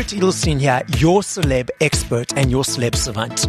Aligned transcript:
Gerrit 0.00 0.18
Edelstein 0.18 0.58
here, 0.58 0.82
your 0.96 1.20
celeb 1.20 1.68
expert 1.82 2.32
and 2.34 2.50
your 2.50 2.62
celeb 2.62 2.94
savant. 2.94 3.46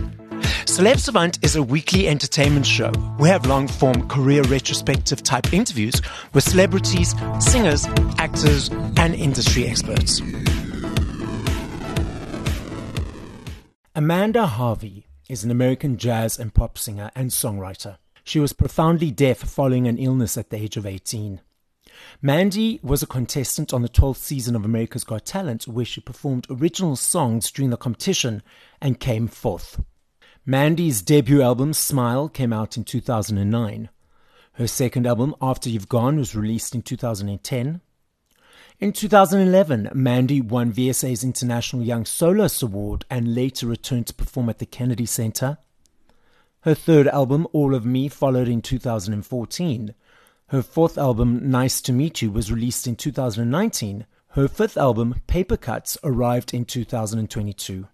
Celeb 0.65 0.99
Savant 0.99 1.39
is 1.41 1.55
a 1.55 1.63
weekly 1.63 2.09
entertainment 2.09 2.65
show. 2.65 2.91
We 3.17 3.29
have 3.29 3.45
long 3.45 3.69
form 3.69 4.09
career 4.09 4.41
retrospective 4.43 5.23
type 5.23 5.53
interviews 5.53 6.01
with 6.33 6.43
celebrities, 6.43 7.15
singers, 7.39 7.85
actors, 8.17 8.69
and 8.97 9.15
industry 9.15 9.65
experts. 9.65 10.19
Amanda 13.95 14.45
Harvey 14.45 15.07
is 15.29 15.45
an 15.45 15.51
American 15.51 15.95
jazz 15.95 16.37
and 16.37 16.53
pop 16.53 16.77
singer 16.77 17.11
and 17.15 17.29
songwriter. 17.29 17.97
She 18.25 18.41
was 18.41 18.51
profoundly 18.51 19.09
deaf 19.09 19.37
following 19.37 19.87
an 19.87 19.97
illness 19.97 20.37
at 20.37 20.49
the 20.49 20.57
age 20.57 20.75
of 20.75 20.85
18. 20.85 21.39
Mandy 22.23 22.79
was 22.83 23.01
a 23.01 23.07
contestant 23.07 23.73
on 23.73 23.81
the 23.81 23.89
12th 23.89 24.17
season 24.17 24.55
of 24.55 24.63
America's 24.63 25.03
Got 25.03 25.25
Talent, 25.25 25.67
where 25.67 25.83
she 25.83 26.01
performed 26.01 26.45
original 26.51 26.95
songs 26.95 27.49
during 27.49 27.71
the 27.71 27.77
competition 27.77 28.43
and 28.79 28.99
came 28.99 29.27
fourth. 29.27 29.81
Mandy's 30.45 31.01
debut 31.01 31.41
album, 31.41 31.73
Smile, 31.73 32.29
came 32.29 32.53
out 32.53 32.77
in 32.77 32.83
2009. 32.83 33.89
Her 34.53 34.67
second 34.67 35.07
album, 35.07 35.33
After 35.41 35.67
You've 35.67 35.89
Gone, 35.89 36.17
was 36.17 36.35
released 36.35 36.75
in 36.75 36.83
2010. 36.83 37.81
In 38.79 38.93
2011, 38.93 39.89
Mandy 39.91 40.41
won 40.41 40.71
VSA's 40.71 41.23
International 41.23 41.81
Young 41.81 42.05
Soloist 42.05 42.61
Award 42.61 43.03
and 43.09 43.33
later 43.33 43.65
returned 43.65 44.05
to 44.07 44.13
perform 44.13 44.47
at 44.47 44.59
the 44.59 44.67
Kennedy 44.67 45.07
Center. 45.07 45.57
Her 46.61 46.75
third 46.75 47.07
album, 47.07 47.47
All 47.51 47.73
of 47.73 47.83
Me, 47.83 48.07
followed 48.09 48.47
in 48.47 48.61
2014. 48.61 49.95
Her 50.51 50.61
fourth 50.61 50.97
album, 50.97 51.49
Nice 51.49 51.79
to 51.83 51.93
Meet 51.93 52.21
You, 52.21 52.29
was 52.29 52.51
released 52.51 52.85
in 52.85 52.97
2019. 52.97 54.05
Her 54.31 54.49
fifth 54.49 54.75
album, 54.75 55.21
Paper 55.25 55.55
Cuts, 55.55 55.97
arrived 56.03 56.53
in 56.53 56.65
2022. 56.65 57.87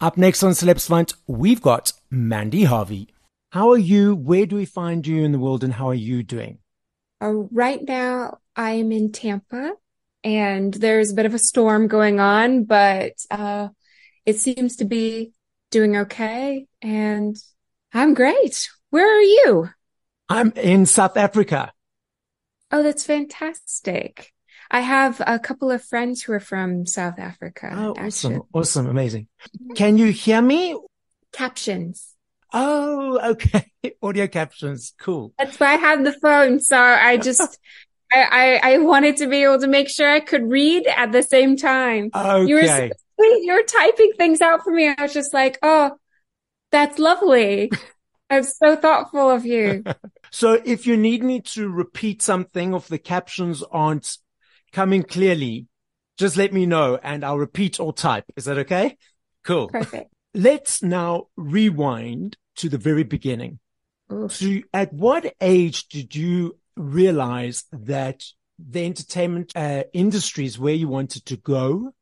Up 0.00 0.16
next 0.16 0.42
on 0.42 0.52
Celeb 0.52 0.80
Savant, 0.80 1.12
we've 1.26 1.60
got 1.60 1.92
Mandy 2.08 2.64
Harvey. 2.64 3.08
How 3.50 3.68
are 3.72 3.76
you? 3.76 4.14
Where 4.14 4.46
do 4.46 4.56
we 4.56 4.64
find 4.64 5.06
you 5.06 5.22
in 5.22 5.32
the 5.32 5.38
world 5.38 5.62
and 5.62 5.74
how 5.74 5.90
are 5.90 5.94
you 5.94 6.22
doing? 6.22 6.60
Uh, 7.20 7.44
right 7.52 7.86
now, 7.86 8.38
I 8.56 8.70
am 8.70 8.90
in 8.90 9.12
Tampa 9.12 9.74
and 10.24 10.72
there's 10.72 11.12
a 11.12 11.14
bit 11.14 11.26
of 11.26 11.34
a 11.34 11.38
storm 11.38 11.88
going 11.88 12.20
on, 12.20 12.64
but 12.64 13.12
uh, 13.30 13.68
it 14.24 14.38
seems 14.38 14.76
to 14.76 14.86
be 14.86 15.34
doing 15.70 15.94
okay. 15.94 16.68
And 16.80 17.36
I'm 17.92 18.14
great. 18.14 18.66
Where 18.88 19.18
are 19.18 19.20
you? 19.20 19.68
I'm 20.28 20.52
in 20.52 20.86
South 20.86 21.16
Africa. 21.16 21.72
Oh, 22.70 22.82
that's 22.82 23.04
fantastic. 23.04 24.32
I 24.70 24.80
have 24.80 25.22
a 25.24 25.38
couple 25.38 25.70
of 25.70 25.84
friends 25.84 26.22
who 26.22 26.32
are 26.32 26.40
from 26.40 26.86
South 26.86 27.18
Africa. 27.18 27.70
Oh, 27.72 27.94
awesome. 27.96 28.42
Awesome. 28.52 28.88
Amazing. 28.88 29.28
Mm-hmm. 29.48 29.74
Can 29.74 29.98
you 29.98 30.10
hear 30.10 30.42
me? 30.42 30.76
Captions. 31.32 32.14
Oh, 32.52 33.20
okay. 33.30 33.70
Audio 34.02 34.26
captions. 34.26 34.92
Cool. 34.98 35.32
That's 35.38 35.58
why 35.60 35.74
I 35.74 35.76
had 35.76 36.04
the 36.04 36.12
phone. 36.12 36.58
So 36.60 36.76
I 36.76 37.16
just, 37.16 37.58
I, 38.12 38.60
I, 38.62 38.72
I, 38.74 38.78
wanted 38.78 39.18
to 39.18 39.28
be 39.28 39.42
able 39.44 39.60
to 39.60 39.66
make 39.66 39.88
sure 39.88 40.10
I 40.10 40.20
could 40.20 40.48
read 40.48 40.86
at 40.86 41.12
the 41.12 41.22
same 41.22 41.56
time. 41.56 42.10
Okay. 42.14 42.46
You 42.46 42.56
were 42.56 42.66
so 42.66 42.90
sweet. 43.18 43.44
You 43.44 43.52
were 43.52 43.62
typing 43.62 44.12
things 44.16 44.40
out 44.40 44.62
for 44.64 44.72
me. 44.72 44.88
I 44.88 45.02
was 45.02 45.12
just 45.12 45.34
like, 45.34 45.58
oh, 45.62 45.92
that's 46.72 46.98
lovely. 46.98 47.70
I'm 48.30 48.42
so 48.42 48.74
thoughtful 48.74 49.30
of 49.30 49.46
you. 49.46 49.84
So 50.36 50.60
if 50.66 50.86
you 50.86 50.98
need 50.98 51.24
me 51.24 51.40
to 51.40 51.70
repeat 51.70 52.20
something 52.20 52.74
if 52.74 52.88
the 52.88 52.98
captions 52.98 53.62
aren't 53.72 54.18
coming 54.70 55.02
clearly, 55.02 55.66
just 56.18 56.36
let 56.36 56.52
me 56.52 56.66
know 56.66 56.98
and 57.02 57.24
I'll 57.24 57.38
repeat 57.38 57.80
or 57.80 57.94
type. 57.94 58.26
Is 58.36 58.44
that 58.44 58.58
okay? 58.58 58.98
Cool. 59.44 59.68
Perfect. 59.68 60.12
Let's 60.34 60.82
now 60.82 61.28
rewind 61.38 62.36
to 62.56 62.68
the 62.68 62.76
very 62.76 63.02
beginning. 63.02 63.60
So 64.28 64.58
at 64.74 64.92
what 64.92 65.34
age 65.40 65.88
did 65.88 66.14
you 66.14 66.58
realize 66.76 67.64
that 67.72 68.22
the 68.58 68.84
entertainment 68.84 69.52
uh, 69.56 69.84
industry 69.94 70.44
is 70.44 70.58
where 70.58 70.74
you 70.74 70.88
wanted 70.88 71.24
to 71.24 71.38
go? 71.38 71.92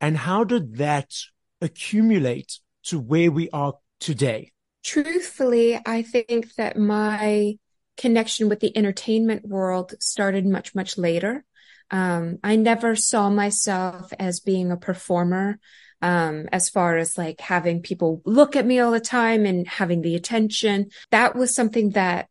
And 0.00 0.16
how 0.16 0.42
did 0.42 0.76
that 0.76 1.12
accumulate 1.60 2.60
to 2.84 2.98
where 2.98 3.30
we 3.30 3.50
are 3.50 3.74
today? 4.00 4.52
Truthfully, 4.84 5.80
I 5.84 6.02
think 6.02 6.54
that 6.54 6.76
my 6.76 7.58
connection 7.96 8.48
with 8.48 8.60
the 8.60 8.74
entertainment 8.76 9.46
world 9.46 9.94
started 10.00 10.46
much, 10.46 10.74
much 10.74 10.96
later. 10.96 11.44
Um, 11.90 12.38
I 12.44 12.56
never 12.56 12.94
saw 12.94 13.28
myself 13.28 14.12
as 14.18 14.40
being 14.40 14.70
a 14.70 14.76
performer. 14.76 15.58
Um, 16.00 16.48
as 16.52 16.68
far 16.68 16.96
as 16.96 17.18
like 17.18 17.40
having 17.40 17.82
people 17.82 18.22
look 18.24 18.54
at 18.54 18.64
me 18.64 18.78
all 18.78 18.92
the 18.92 19.00
time 19.00 19.44
and 19.44 19.66
having 19.66 20.00
the 20.00 20.14
attention, 20.14 20.90
that 21.10 21.34
was 21.34 21.52
something 21.52 21.90
that 21.90 22.28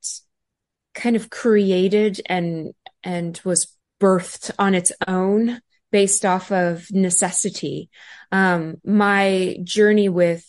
kind 0.94 1.18
of 1.18 1.30
created 1.30 2.22
and, 2.28 2.74
and 3.03 3.41
was 3.44 3.75
birthed 4.00 4.52
on 4.57 4.74
its 4.74 4.94
own 5.06 5.59
based 5.91 6.25
off 6.25 6.50
of 6.52 6.90
necessity. 6.91 7.90
Um, 8.31 8.78
my 8.86 9.57
journey 9.63 10.07
with 10.07 10.46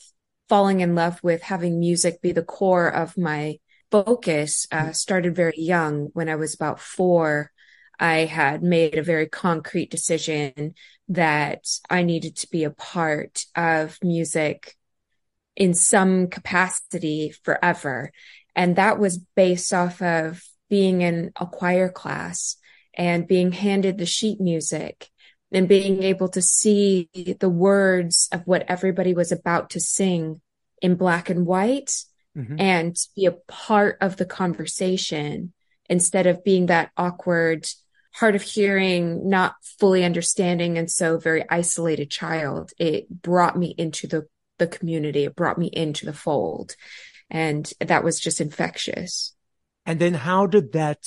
falling 0.49 0.81
in 0.81 0.95
love 0.95 1.21
with 1.23 1.43
having 1.43 1.79
music 1.79 2.21
be 2.23 2.33
the 2.33 2.43
core 2.43 2.89
of 2.89 3.17
my 3.17 3.59
focus 3.91 4.67
uh, 4.73 4.93
started 4.93 5.35
very 5.35 5.59
young. 5.59 6.09
When 6.13 6.29
I 6.29 6.37
was 6.37 6.55
about 6.55 6.81
four, 6.81 7.51
I 7.99 8.25
had 8.25 8.63
made 8.63 8.97
a 8.97 9.03
very 9.03 9.27
concrete 9.27 9.91
decision 9.91 10.75
that 11.09 11.65
I 11.91 12.03
needed 12.03 12.37
to 12.37 12.51
be 12.51 12.65
a 12.65 12.71
part 12.71 13.45
of 13.57 13.99
music 14.03 14.77
in 15.57 15.75
some 15.75 16.29
capacity 16.29 17.35
forever. 17.43 18.13
And 18.55 18.77
that 18.77 18.99
was 18.99 19.19
based 19.19 19.73
off 19.73 20.01
of 20.03 20.43
being 20.69 21.03
in 21.03 21.33
a 21.41 21.47
choir 21.47 21.89
class 21.89 22.57
and 22.95 23.27
being 23.27 23.53
handed 23.53 23.99
the 23.99 24.07
sheet 24.07 24.41
music 24.41 25.09
and 25.53 25.69
being 25.69 26.03
able 26.03 26.29
to 26.29 26.43
see 26.43 27.09
the 27.41 27.49
words 27.49 28.29
of 28.33 28.43
what 28.47 28.65
everybody 28.69 29.15
was 29.15 29.33
about 29.33 29.71
to 29.71 29.81
sing 29.81 30.41
in 30.83 30.95
black 30.95 31.31
and 31.31 31.47
white 31.47 32.05
mm-hmm. 32.37 32.57
and 32.59 32.97
be 33.17 33.27
a 33.27 33.33
part 33.33 33.97
of 34.01 34.17
the 34.17 34.27
conversation 34.27 35.53
instead 35.89 36.27
of 36.27 36.45
being 36.45 36.67
that 36.67 36.91
awkward, 36.97 37.67
hard 38.15 38.35
of 38.35 38.43
hearing, 38.43 39.29
not 39.29 39.55
fully 39.79 40.05
understanding, 40.05 40.77
and 40.77 40.91
so 40.91 41.19
very 41.19 41.45
isolated 41.49 42.11
child. 42.11 42.73
It 42.79 43.09
brought 43.09 43.57
me 43.57 43.75
into 43.79 44.07
the, 44.07 44.29
the 44.59 44.67
community. 44.67 45.25
It 45.25 45.37
brought 45.37 45.59
me 45.59 45.69
into 45.69 46.05
the 46.05 46.13
fold. 46.13 46.77
And 47.31 47.71
that 47.81 48.05
was 48.05 48.21
just 48.21 48.41
infectious. 48.41 49.35
And 49.87 49.99
then 49.99 50.15
how 50.15 50.47
did 50.47 50.73
that 50.73 51.07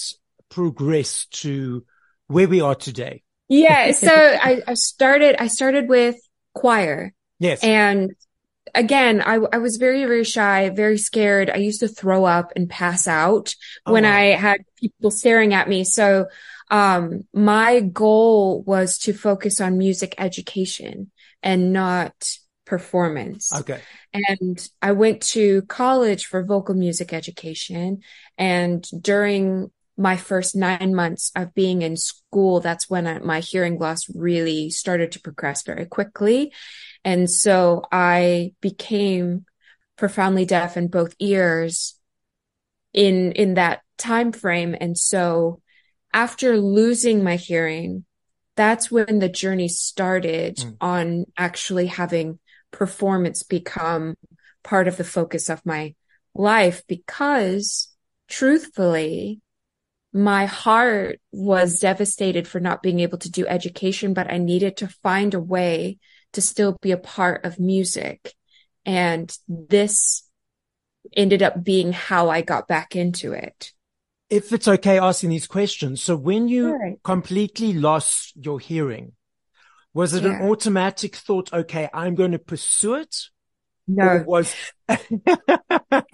progress 0.49 1.25
to 1.25 1.85
where 2.27 2.47
we 2.47 2.61
are 2.61 2.75
today? 2.75 3.23
Yeah. 3.51 3.91
So 3.95 4.09
I, 4.09 4.61
I 4.65 4.73
started, 4.75 5.35
I 5.39 5.47
started 5.47 5.89
with 5.89 6.15
choir. 6.53 7.13
Yes. 7.39 7.63
And 7.63 8.11
again, 8.73 9.21
I, 9.21 9.35
I 9.51 9.57
was 9.57 9.77
very, 9.77 10.05
very 10.05 10.23
shy, 10.23 10.69
very 10.69 10.97
scared. 10.97 11.49
I 11.49 11.57
used 11.57 11.81
to 11.81 11.87
throw 11.87 12.25
up 12.25 12.53
and 12.55 12.69
pass 12.69 13.07
out 13.07 13.53
oh, 13.85 13.93
when 13.93 14.03
wow. 14.03 14.13
I 14.13 14.23
had 14.35 14.61
people 14.79 15.11
staring 15.11 15.53
at 15.53 15.67
me. 15.67 15.83
So, 15.83 16.27
um, 16.69 17.27
my 17.33 17.81
goal 17.81 18.63
was 18.63 18.97
to 18.99 19.11
focus 19.11 19.59
on 19.59 19.77
music 19.77 20.15
education 20.17 21.11
and 21.43 21.73
not 21.73 22.13
performance. 22.65 23.53
Okay. 23.53 23.81
And 24.13 24.69
I 24.81 24.93
went 24.93 25.21
to 25.33 25.63
college 25.63 26.27
for 26.27 26.45
vocal 26.45 26.73
music 26.73 27.11
education. 27.11 28.03
And 28.37 28.87
during 29.01 29.71
my 30.01 30.17
first 30.17 30.55
nine 30.55 30.95
months 30.95 31.31
of 31.35 31.53
being 31.53 31.83
in 31.83 31.95
school, 31.95 32.59
that's 32.59 32.89
when 32.89 33.05
I, 33.05 33.19
my 33.19 33.39
hearing 33.39 33.77
loss 33.77 34.09
really 34.15 34.69
started 34.71 35.11
to 35.11 35.21
progress 35.21 35.61
very 35.63 35.85
quickly. 35.85 36.51
And 37.05 37.29
so 37.29 37.83
I 37.91 38.53
became 38.61 39.45
profoundly 39.97 40.45
deaf 40.45 40.75
in 40.75 40.87
both 40.87 41.13
ears 41.19 41.99
in, 42.93 43.33
in 43.33 43.53
that 43.53 43.81
time 43.97 44.31
frame. 44.31 44.75
And 44.79 44.97
so 44.97 45.61
after 46.13 46.57
losing 46.57 47.23
my 47.23 47.35
hearing, 47.35 48.03
that's 48.55 48.91
when 48.91 49.19
the 49.19 49.29
journey 49.29 49.67
started 49.67 50.57
mm. 50.57 50.77
on 50.81 51.25
actually 51.37 51.87
having 51.87 52.39
performance 52.71 53.43
become 53.43 54.15
part 54.63 54.87
of 54.87 54.97
the 54.97 55.03
focus 55.03 55.49
of 55.49 55.65
my 55.65 55.93
life 56.33 56.81
because 56.87 57.93
truthfully, 58.27 59.41
my 60.13 60.45
heart 60.45 61.19
was 61.31 61.79
devastated 61.79 62.47
for 62.47 62.59
not 62.59 62.83
being 62.83 62.99
able 62.99 63.17
to 63.19 63.31
do 63.31 63.47
education, 63.47 64.13
but 64.13 64.31
I 64.31 64.37
needed 64.37 64.77
to 64.77 64.87
find 64.87 65.33
a 65.33 65.39
way 65.39 65.99
to 66.33 66.41
still 66.41 66.77
be 66.81 66.91
a 66.91 66.97
part 66.97 67.45
of 67.45 67.59
music. 67.59 68.33
And 68.85 69.35
this 69.47 70.23
ended 71.15 71.41
up 71.41 71.63
being 71.63 71.93
how 71.93 72.29
I 72.29 72.41
got 72.41 72.67
back 72.67 72.95
into 72.95 73.33
it. 73.33 73.71
If 74.29 74.53
it's 74.53 74.67
okay 74.67 74.97
asking 74.97 75.29
these 75.29 75.47
questions. 75.47 76.01
So 76.01 76.15
when 76.15 76.47
you 76.47 76.97
completely 77.03 77.73
lost 77.73 78.33
your 78.35 78.59
hearing, 78.59 79.13
Was 79.93 80.13
it 80.13 80.23
yeah. 80.23 80.41
an 80.41 80.49
automatic 80.49 81.15
thought? 81.17 81.51
Okay, 81.51 81.89
I'm 81.93 82.15
going 82.15 82.31
to 82.31 82.39
pursue 82.39 82.95
it. 82.95 83.15
No. 83.87 84.03
Or 84.05 84.23
was, 84.23 84.55
did 84.87 85.21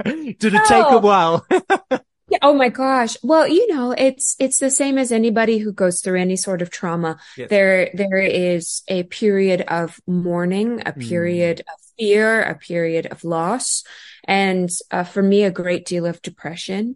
it 0.05 0.53
no. 0.53 0.63
take 0.67 0.91
a 0.91 0.97
while? 0.97 1.45
Yeah. 2.29 2.39
Oh 2.41 2.53
my 2.53 2.69
gosh. 2.69 3.15
Well, 3.23 3.47
you 3.47 3.73
know, 3.73 3.91
it's, 3.97 4.35
it's 4.37 4.59
the 4.59 4.69
same 4.69 4.97
as 4.97 5.11
anybody 5.11 5.59
who 5.59 5.71
goes 5.71 6.01
through 6.01 6.19
any 6.19 6.35
sort 6.35 6.61
of 6.61 6.69
trauma. 6.69 7.17
Yes. 7.37 7.49
There, 7.49 7.89
there 7.93 8.17
is 8.17 8.83
a 8.89 9.03
period 9.03 9.61
of 9.61 9.99
mourning, 10.05 10.81
a 10.81 10.91
mm. 10.91 11.07
period 11.07 11.57
mm. 11.57 11.73
of 11.73 11.79
fear, 11.97 12.41
a 12.41 12.55
period 12.55 13.05
of 13.05 13.23
loss. 13.23 13.83
And 14.25 14.69
uh, 14.91 15.05
for 15.05 15.23
me, 15.23 15.43
a 15.43 15.51
great 15.51 15.85
deal 15.85 16.05
of 16.05 16.21
depression, 16.21 16.95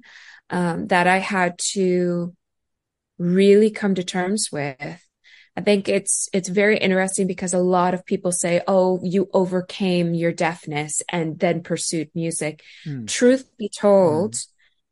um, 0.50 0.88
that 0.88 1.08
I 1.08 1.20
had 1.20 1.58
to 1.74 2.36
really 3.18 3.72
come 3.72 3.96
to 3.96 4.04
terms 4.04 4.50
with. 4.52 5.08
I 5.56 5.62
think 5.62 5.88
it's, 5.88 6.28
it's 6.34 6.50
very 6.50 6.78
interesting 6.78 7.28
because 7.28 7.54
a 7.54 7.60
lot 7.60 7.94
of 7.94 8.06
people 8.06 8.34
say, 8.34 8.62
Oh, 8.68 9.00
you 9.02 9.30
overcame 9.34 10.14
your 10.14 10.34
deafness 10.34 11.02
and 11.08 11.40
then 11.40 11.64
pursued 11.64 12.10
music. 12.14 12.64
Mm. 12.86 13.08
Truth 13.08 13.50
be 13.58 13.70
told, 13.70 14.34
mm 14.34 14.48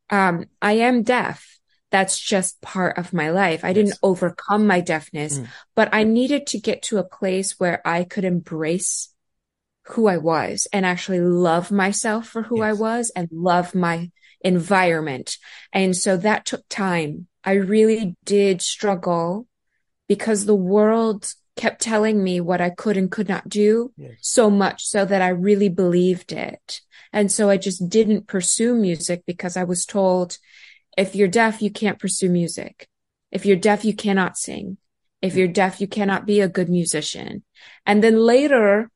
um, 0.10 0.46
I 0.62 0.74
am 0.74 1.04
deaf. 1.04 1.60
That's 1.92 2.20
just 2.20 2.62
part 2.62 2.98
of 2.98 3.14
my 3.14 3.32
life. 3.32 3.64
I 3.64 3.70
yes. 3.70 3.76
didn't 3.76 4.00
overcome 4.04 4.68
my 4.68 4.80
deafness, 4.80 5.40
mm. 5.40 5.48
but 5.76 5.90
I 5.92 6.04
needed 6.04 6.46
to 6.48 6.60
get 6.60 6.84
to 6.84 7.00
a 7.00 7.04
place 7.04 7.60
where 7.60 7.82
I 7.86 8.04
could 8.04 8.26
embrace 8.26 9.12
who 9.88 10.08
I 10.08 10.18
was 10.18 10.68
and 10.72 10.86
actually 10.86 11.22
love 11.22 11.72
myself 11.72 12.28
for 12.28 12.44
who 12.44 12.60
yes. 12.60 12.66
I 12.66 12.74
was 12.74 13.12
and 13.16 13.28
love 13.32 13.74
my 13.74 14.12
environment. 14.42 15.38
And 15.74 15.96
so 15.98 16.16
that 16.18 16.46
took 16.46 16.64
time. 16.70 17.28
I 17.44 17.54
really 17.54 18.16
did 18.24 18.62
struggle 18.62 19.48
because 20.08 20.46
the 20.46 20.56
world 20.56 21.34
kept 21.56 21.82
telling 21.82 22.24
me 22.24 22.40
what 22.40 22.62
I 22.62 22.70
could 22.70 22.98
and 22.98 23.12
could 23.12 23.28
not 23.28 23.50
do 23.50 23.92
yes. 23.98 24.14
so 24.22 24.50
much 24.50 24.86
so 24.86 25.06
that 25.06 25.22
I 25.22 25.30
really 25.30 25.70
believed 25.70 26.32
it. 26.32 26.82
And 27.12 27.32
so 27.32 27.50
I 27.50 27.58
just 27.58 27.90
didn't 27.90 28.28
pursue 28.28 28.76
music 28.76 29.24
because 29.26 29.58
I 29.58 29.64
was 29.64 29.86
told 29.86 30.38
if 30.98 31.16
you're 31.16 31.28
deaf, 31.28 31.62
you 31.62 31.72
can't 31.72 32.00
pursue 32.00 32.30
music. 32.30 32.88
If 33.32 33.46
you're 33.46 33.58
deaf, 33.58 33.86
you 33.86 33.96
cannot 33.96 34.38
sing. 34.38 34.78
If 35.22 35.36
you're 35.36 35.48
deaf, 35.48 35.82
you 35.82 35.88
cannot 35.88 36.26
be 36.26 36.42
a 36.42 36.48
good 36.48 36.70
musician. 36.70 37.44
And 37.86 38.04
then 38.04 38.18
later 38.18 38.90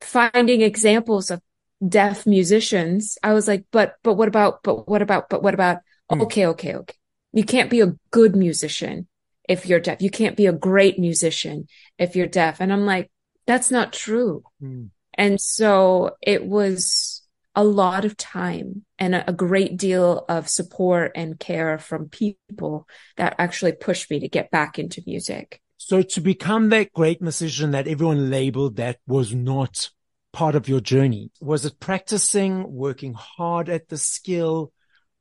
finding 0.00 0.62
examples 0.62 1.30
of 1.30 1.40
deaf 1.86 2.26
musicians, 2.26 3.18
I 3.22 3.32
was 3.32 3.48
like, 3.48 3.64
but, 3.70 3.96
but 4.02 4.14
what 4.14 4.28
about, 4.28 4.62
but 4.62 4.88
what 4.88 5.02
about, 5.02 5.28
but 5.28 5.42
what 5.42 5.54
about? 5.54 5.78
Mm. 6.10 6.22
Okay, 6.22 6.46
okay, 6.46 6.74
okay. 6.74 6.94
You 7.32 7.44
can't 7.44 7.70
be 7.70 7.80
a 7.80 7.94
good 8.10 8.36
musician 8.36 9.08
if 9.48 9.66
you're 9.66 9.80
deaf. 9.80 10.00
You 10.00 10.10
can't 10.10 10.36
be 10.36 10.46
a 10.46 10.52
great 10.52 10.98
musician 10.98 11.66
if 11.98 12.14
you're 12.14 12.26
deaf. 12.26 12.60
And 12.60 12.72
I'm 12.72 12.86
like, 12.86 13.10
that's 13.46 13.70
not 13.70 13.92
true. 13.92 14.44
Mm. 14.62 14.90
And 15.14 15.40
so 15.40 16.16
it 16.22 16.44
was 16.44 17.21
a 17.54 17.64
lot 17.64 18.04
of 18.04 18.16
time 18.16 18.84
and 18.98 19.14
a, 19.14 19.32
great 19.32 19.76
deal 19.76 20.24
of 20.28 20.48
support 20.48 21.12
and 21.14 21.38
care 21.38 21.78
from 21.78 22.08
people 22.08 22.86
that 23.16 23.34
actually 23.38 23.72
pushed 23.72 24.10
me 24.10 24.20
to 24.20 24.28
get 24.28 24.50
back 24.50 24.78
into 24.78 25.02
music. 25.06 25.60
So 25.76 26.00
to 26.00 26.20
become 26.20 26.68
that 26.70 26.92
great 26.92 27.20
musician 27.20 27.72
that 27.72 27.88
everyone 27.88 28.30
labeled 28.30 28.76
that 28.76 28.98
was 29.06 29.34
not 29.34 29.90
part 30.32 30.54
of 30.54 30.68
your 30.68 30.80
journey, 30.80 31.30
was 31.40 31.64
it 31.64 31.80
practicing, 31.80 32.72
working 32.72 33.14
hard 33.14 33.68
at 33.68 33.88
the 33.88 33.98
skill? 33.98 34.72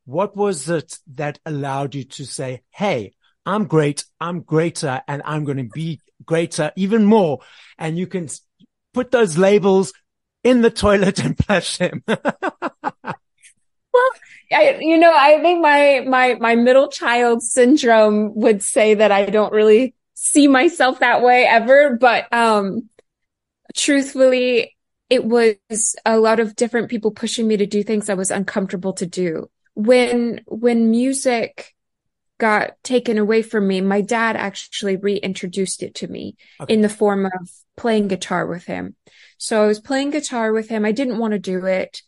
What 0.06 0.36
was 0.38 0.70
it 0.70 1.00
that 1.16 1.40
allowed 1.46 1.96
you 1.96 2.04
to 2.04 2.26
say, 2.26 2.62
Hey, 2.70 3.14
I'm 3.46 3.66
great. 3.66 4.06
I'm 4.20 4.42
greater 4.42 5.02
and 5.08 5.22
I'm 5.26 5.44
going 5.44 5.58
to 5.58 5.70
be 5.74 6.00
greater 6.26 6.72
even 6.76 7.06
more. 7.06 7.40
And 7.78 7.98
you 7.98 8.08
can 8.08 8.30
put 8.94 9.12
those 9.12 9.38
labels 9.38 9.94
in 10.44 10.62
the 10.62 10.72
toilet 10.72 11.20
and 11.20 11.38
flush 11.38 11.78
him. 11.78 12.04
well, 12.08 12.22
I, 14.52 14.78
you 14.80 14.98
know, 14.98 15.14
I 15.14 15.40
think 15.42 15.62
my, 15.62 16.04
my, 16.08 16.36
my 16.36 16.56
middle 16.56 16.90
child 16.90 17.44
syndrome 17.44 18.34
would 18.36 18.64
say 18.64 18.96
that 18.96 19.12
I 19.12 19.26
don't 19.26 19.54
really 19.54 19.96
see 20.14 20.48
myself 20.48 21.00
that 21.00 21.22
way 21.22 21.46
ever. 21.46 21.98
But, 22.00 22.32
um, 22.34 22.90
truthfully, 23.76 24.76
it 25.10 25.26
was 25.26 25.96
a 26.06 26.20
lot 26.20 26.40
of 26.40 26.56
different 26.56 26.90
people 26.90 27.12
pushing 27.12 27.48
me 27.48 27.58
to 27.58 27.66
do 27.66 27.84
things 27.84 28.10
I 28.10 28.16
was 28.16 28.32
uncomfortable 28.32 28.94
to 28.94 29.06
do. 29.06 29.50
When, 29.74 30.42
when 30.48 30.92
music 30.92 31.74
got 32.42 32.72
taken 32.84 33.20
away 33.20 33.44
from 33.44 33.68
me, 33.68 33.82
my 33.82 34.02
dad 34.02 34.36
actually 34.36 34.96
reintroduced 34.96 35.84
it 35.84 35.94
to 35.94 36.08
me 36.08 36.36
okay. 36.60 36.74
in 36.74 36.82
the 36.82 36.90
form 36.90 37.28
of 37.28 37.52
playing 37.78 38.08
guitar 38.08 38.48
with 38.48 38.66
him. 38.66 38.96
So 39.38 39.62
I 39.64 39.68
was 39.68 39.80
playing 39.80 40.10
guitar 40.10 40.52
with 40.52 40.68
him. 40.68 40.84
I 40.84 40.92
didn't 40.92 41.20
want 41.20 41.34
to 41.34 41.40
do 41.40 41.64
it, 41.68 42.02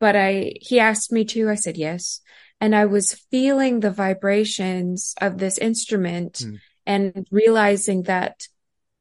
but 0.00 0.16
I, 0.16 0.54
he 0.58 0.80
asked 0.80 1.12
me 1.12 1.26
to. 1.26 1.50
I 1.50 1.56
said 1.56 1.76
yes. 1.76 2.22
And 2.62 2.74
I 2.74 2.86
was 2.86 3.12
feeling 3.30 3.80
the 3.80 3.90
vibrations 3.90 5.14
of 5.20 5.36
this 5.36 5.58
instrument 5.58 6.40
mm. 6.42 6.60
and 6.86 7.26
realizing 7.30 8.04
that 8.04 8.48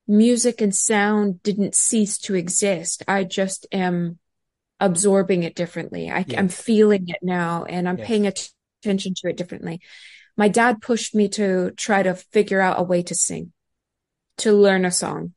music 0.06 0.59
and 0.59 0.75
sound 0.75 1.41
didn't 1.44 1.75
cease 1.75 2.18
to 2.18 2.36
exist. 2.36 3.03
I 3.07 3.24
just 3.24 3.68
am 3.71 4.19
absorbing 4.81 5.44
it 5.44 5.56
differently. 5.56 6.12
I, 6.12 6.25
am 6.33 6.50
feeling 6.50 7.07
it 7.07 7.19
now 7.21 7.63
and 7.63 7.88
I'm 7.88 8.00
yes. 8.00 8.07
paying 8.07 8.27
attention 8.27 9.13
to 9.15 9.29
it 9.29 9.38
differently. 9.38 9.79
My 10.35 10.47
dad 10.47 10.81
pushed 10.81 11.13
me 11.13 11.30
to 11.30 11.71
try 11.71 12.03
to 12.03 12.15
figure 12.15 12.59
out 12.59 12.80
a 12.80 12.83
way 12.83 13.03
to 13.03 13.15
sing, 13.15 13.51
to 14.38 14.51
learn 14.51 14.85
a 14.85 14.91
song 14.91 15.33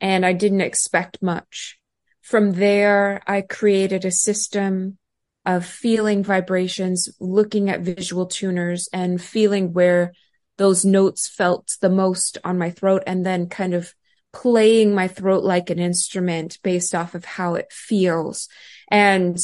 and 0.00 0.26
I 0.26 0.32
didn't 0.32 0.60
expect 0.60 1.22
much. 1.22 1.78
From 2.20 2.52
there, 2.52 3.22
I 3.26 3.40
created 3.40 4.04
a 4.04 4.10
system 4.10 4.98
of 5.44 5.64
feeling 5.64 6.24
vibrations, 6.24 7.08
looking 7.20 7.70
at 7.70 7.80
visual 7.80 8.26
tuners 8.26 8.88
and 8.92 9.22
feeling 9.22 9.72
where 9.72 10.12
those 10.58 10.84
notes 10.84 11.28
felt 11.28 11.76
the 11.80 11.90
most 11.90 12.38
on 12.42 12.58
my 12.58 12.70
throat 12.70 13.04
and 13.06 13.24
then 13.24 13.48
kind 13.48 13.74
of 13.74 13.94
playing 14.32 14.94
my 14.94 15.06
throat 15.06 15.44
like 15.44 15.70
an 15.70 15.78
instrument 15.78 16.58
based 16.62 16.94
off 16.94 17.14
of 17.14 17.24
how 17.24 17.54
it 17.54 17.70
feels. 17.70 18.48
And 18.90 19.38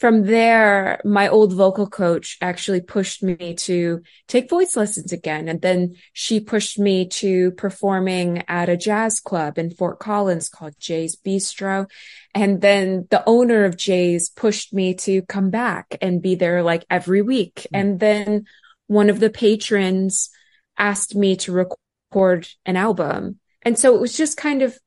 from 0.00 0.24
there, 0.24 0.98
my 1.04 1.28
old 1.28 1.52
vocal 1.52 1.86
coach 1.86 2.38
actually 2.40 2.80
pushed 2.80 3.22
me 3.22 3.54
to 3.54 4.02
take 4.28 4.48
voice 4.48 4.74
lessons 4.74 5.12
again. 5.12 5.46
And 5.46 5.60
then 5.60 5.96
she 6.14 6.40
pushed 6.40 6.78
me 6.78 7.06
to 7.08 7.50
performing 7.52 8.42
at 8.48 8.70
a 8.70 8.78
jazz 8.78 9.20
club 9.20 9.58
in 9.58 9.70
Fort 9.70 9.98
Collins 9.98 10.48
called 10.48 10.72
Jay's 10.78 11.16
Bistro. 11.16 11.86
And 12.34 12.62
then 12.62 13.08
the 13.10 13.22
owner 13.26 13.66
of 13.66 13.76
Jay's 13.76 14.30
pushed 14.30 14.72
me 14.72 14.94
to 14.94 15.20
come 15.22 15.50
back 15.50 15.98
and 16.00 16.22
be 16.22 16.34
there 16.34 16.62
like 16.62 16.86
every 16.88 17.20
week. 17.20 17.56
Mm-hmm. 17.56 17.76
And 17.76 18.00
then 18.00 18.44
one 18.86 19.10
of 19.10 19.20
the 19.20 19.30
patrons 19.30 20.30
asked 20.78 21.14
me 21.14 21.36
to 21.36 21.52
record 21.52 22.48
an 22.64 22.78
album. 22.78 23.38
And 23.60 23.78
so 23.78 23.94
it 23.94 24.00
was 24.00 24.16
just 24.16 24.38
kind 24.38 24.62
of 24.62 24.78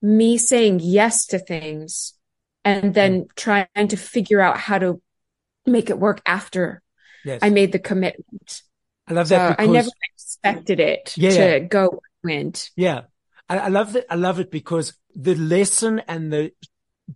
me 0.00 0.38
saying 0.38 0.80
yes 0.82 1.26
to 1.26 1.38
things 1.38 2.14
and 2.64 2.94
then 2.94 3.26
trying 3.36 3.88
to 3.88 3.96
figure 3.96 4.40
out 4.40 4.56
how 4.56 4.78
to 4.78 5.00
make 5.66 5.90
it 5.90 5.98
work 5.98 6.20
after 6.26 6.82
yes. 7.24 7.40
I 7.42 7.50
made 7.50 7.72
the 7.72 7.78
commitment. 7.78 8.62
I 9.06 9.12
love 9.12 9.28
that. 9.28 9.58
So 9.58 9.62
I 9.62 9.66
never 9.66 9.90
expected 10.14 10.80
it 10.80 11.14
yeah, 11.16 11.30
to 11.30 11.36
yeah. 11.36 11.58
go 11.58 12.00
went. 12.22 12.70
Yeah. 12.76 13.02
I, 13.48 13.58
I 13.58 13.68
love 13.68 13.92
that. 13.92 14.06
I 14.10 14.14
love 14.14 14.40
it 14.40 14.50
because 14.50 14.94
the 15.14 15.34
lesson 15.34 16.00
and 16.08 16.32
the 16.32 16.52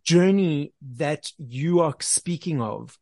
journey 0.02 0.72
that 0.96 1.32
you 1.38 1.80
are 1.80 1.96
speaking 2.00 2.60
of 2.60 2.98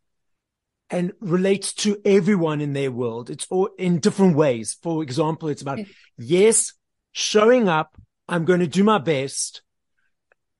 and 0.88 1.12
relates 1.20 1.72
to 1.74 2.00
everyone 2.04 2.60
in 2.60 2.72
their 2.72 2.92
world. 2.92 3.28
It's 3.28 3.46
all 3.50 3.70
in 3.76 3.98
different 3.98 4.36
ways. 4.36 4.76
For 4.80 5.02
example, 5.02 5.48
it's 5.48 5.62
about, 5.62 5.80
yes, 6.16 6.72
showing 7.12 7.68
up. 7.68 7.96
I'm 8.28 8.44
going 8.44 8.60
to 8.60 8.66
do 8.66 8.84
my 8.84 8.98
best 8.98 9.62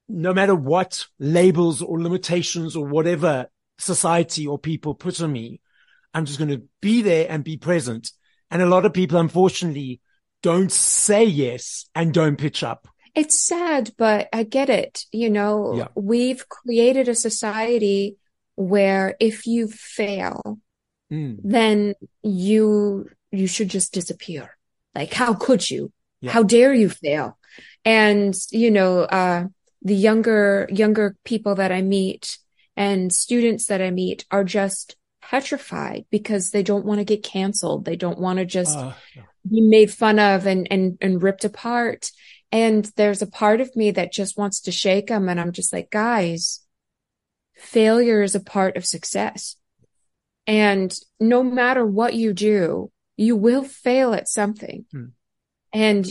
no 0.08 0.32
matter 0.32 0.54
what 0.54 1.06
labels 1.18 1.82
or 1.82 2.00
limitations 2.00 2.76
or 2.76 2.86
whatever 2.86 3.46
society 3.78 4.46
or 4.46 4.58
people 4.58 4.94
put 4.94 5.20
on 5.20 5.32
me, 5.32 5.60
I'm 6.14 6.24
just 6.24 6.38
going 6.38 6.50
to 6.50 6.62
be 6.80 7.02
there 7.02 7.26
and 7.28 7.44
be 7.44 7.56
present. 7.56 8.12
And 8.50 8.62
a 8.62 8.66
lot 8.66 8.86
of 8.86 8.92
people, 8.92 9.18
unfortunately, 9.18 10.00
don't 10.42 10.70
say 10.70 11.24
yes 11.24 11.86
and 11.94 12.14
don't 12.14 12.36
pitch 12.36 12.62
up. 12.62 12.88
It's 13.14 13.40
sad, 13.40 13.92
but 13.96 14.28
I 14.32 14.44
get 14.44 14.70
it. 14.70 15.04
You 15.10 15.30
know, 15.30 15.74
yeah. 15.76 15.88
we've 15.94 16.48
created 16.48 17.08
a 17.08 17.14
society 17.14 18.16
where 18.54 19.16
if 19.20 19.46
you 19.46 19.68
fail, 19.68 20.60
mm. 21.10 21.38
then 21.42 21.94
you, 22.22 23.08
you 23.32 23.46
should 23.46 23.68
just 23.68 23.92
disappear. 23.92 24.56
Like, 24.94 25.12
how 25.12 25.34
could 25.34 25.68
you? 25.68 25.92
Yeah. 26.20 26.30
How 26.30 26.42
dare 26.42 26.72
you 26.72 26.88
fail? 26.88 27.38
And, 27.84 28.34
you 28.50 28.70
know, 28.70 29.00
uh, 29.00 29.46
the 29.82 29.94
younger, 29.94 30.68
younger 30.70 31.16
people 31.24 31.54
that 31.56 31.72
I 31.72 31.82
meet 31.82 32.38
and 32.76 33.12
students 33.12 33.66
that 33.66 33.80
I 33.80 33.90
meet 33.90 34.24
are 34.30 34.44
just 34.44 34.96
petrified 35.22 36.04
because 36.10 36.50
they 36.50 36.62
don't 36.62 36.84
want 36.84 36.98
to 36.98 37.04
get 37.04 37.22
canceled. 37.22 37.84
They 37.84 37.96
don't 37.96 38.18
want 38.18 38.38
to 38.38 38.44
just 38.44 38.78
uh, 38.78 38.92
be 39.48 39.60
made 39.60 39.92
fun 39.92 40.18
of 40.18 40.46
and, 40.46 40.68
and, 40.70 40.98
and 41.00 41.22
ripped 41.22 41.44
apart. 41.44 42.10
And 42.52 42.84
there's 42.96 43.22
a 43.22 43.26
part 43.26 43.60
of 43.60 43.74
me 43.74 43.90
that 43.92 44.12
just 44.12 44.38
wants 44.38 44.60
to 44.62 44.72
shake 44.72 45.08
them. 45.08 45.28
And 45.28 45.40
I'm 45.40 45.52
just 45.52 45.72
like, 45.72 45.90
guys, 45.90 46.60
failure 47.56 48.22
is 48.22 48.34
a 48.34 48.40
part 48.40 48.76
of 48.76 48.86
success. 48.86 49.56
And 50.46 50.96
no 51.18 51.42
matter 51.42 51.84
what 51.84 52.14
you 52.14 52.32
do, 52.32 52.92
you 53.16 53.34
will 53.34 53.64
fail 53.64 54.14
at 54.14 54.28
something. 54.28 54.84
Hmm. 54.92 55.06
And 55.72 56.06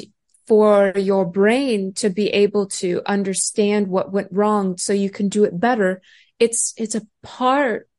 for 0.47 0.93
your 0.95 1.25
brain 1.25 1.93
to 1.93 2.09
be 2.09 2.29
able 2.29 2.67
to 2.67 3.01
understand 3.05 3.87
what 3.87 4.11
went 4.11 4.27
wrong 4.31 4.77
so 4.77 4.93
you 4.93 5.09
can 5.09 5.29
do 5.29 5.43
it 5.43 5.59
better, 5.59 6.01
it's, 6.39 6.73
it's 6.77 6.95
a 6.95 7.07
part 7.23 7.89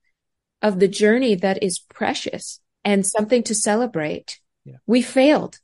of 0.63 0.79
the 0.79 0.89
journey 0.89 1.35
that 1.35 1.63
is 1.63 1.79
precious 1.79 2.61
and 2.85 3.07
something 3.07 3.43
to 3.45 3.55
celebrate. 3.55 4.39
Yeah. 4.65 4.77
We 4.87 5.03
failed. 5.03 5.59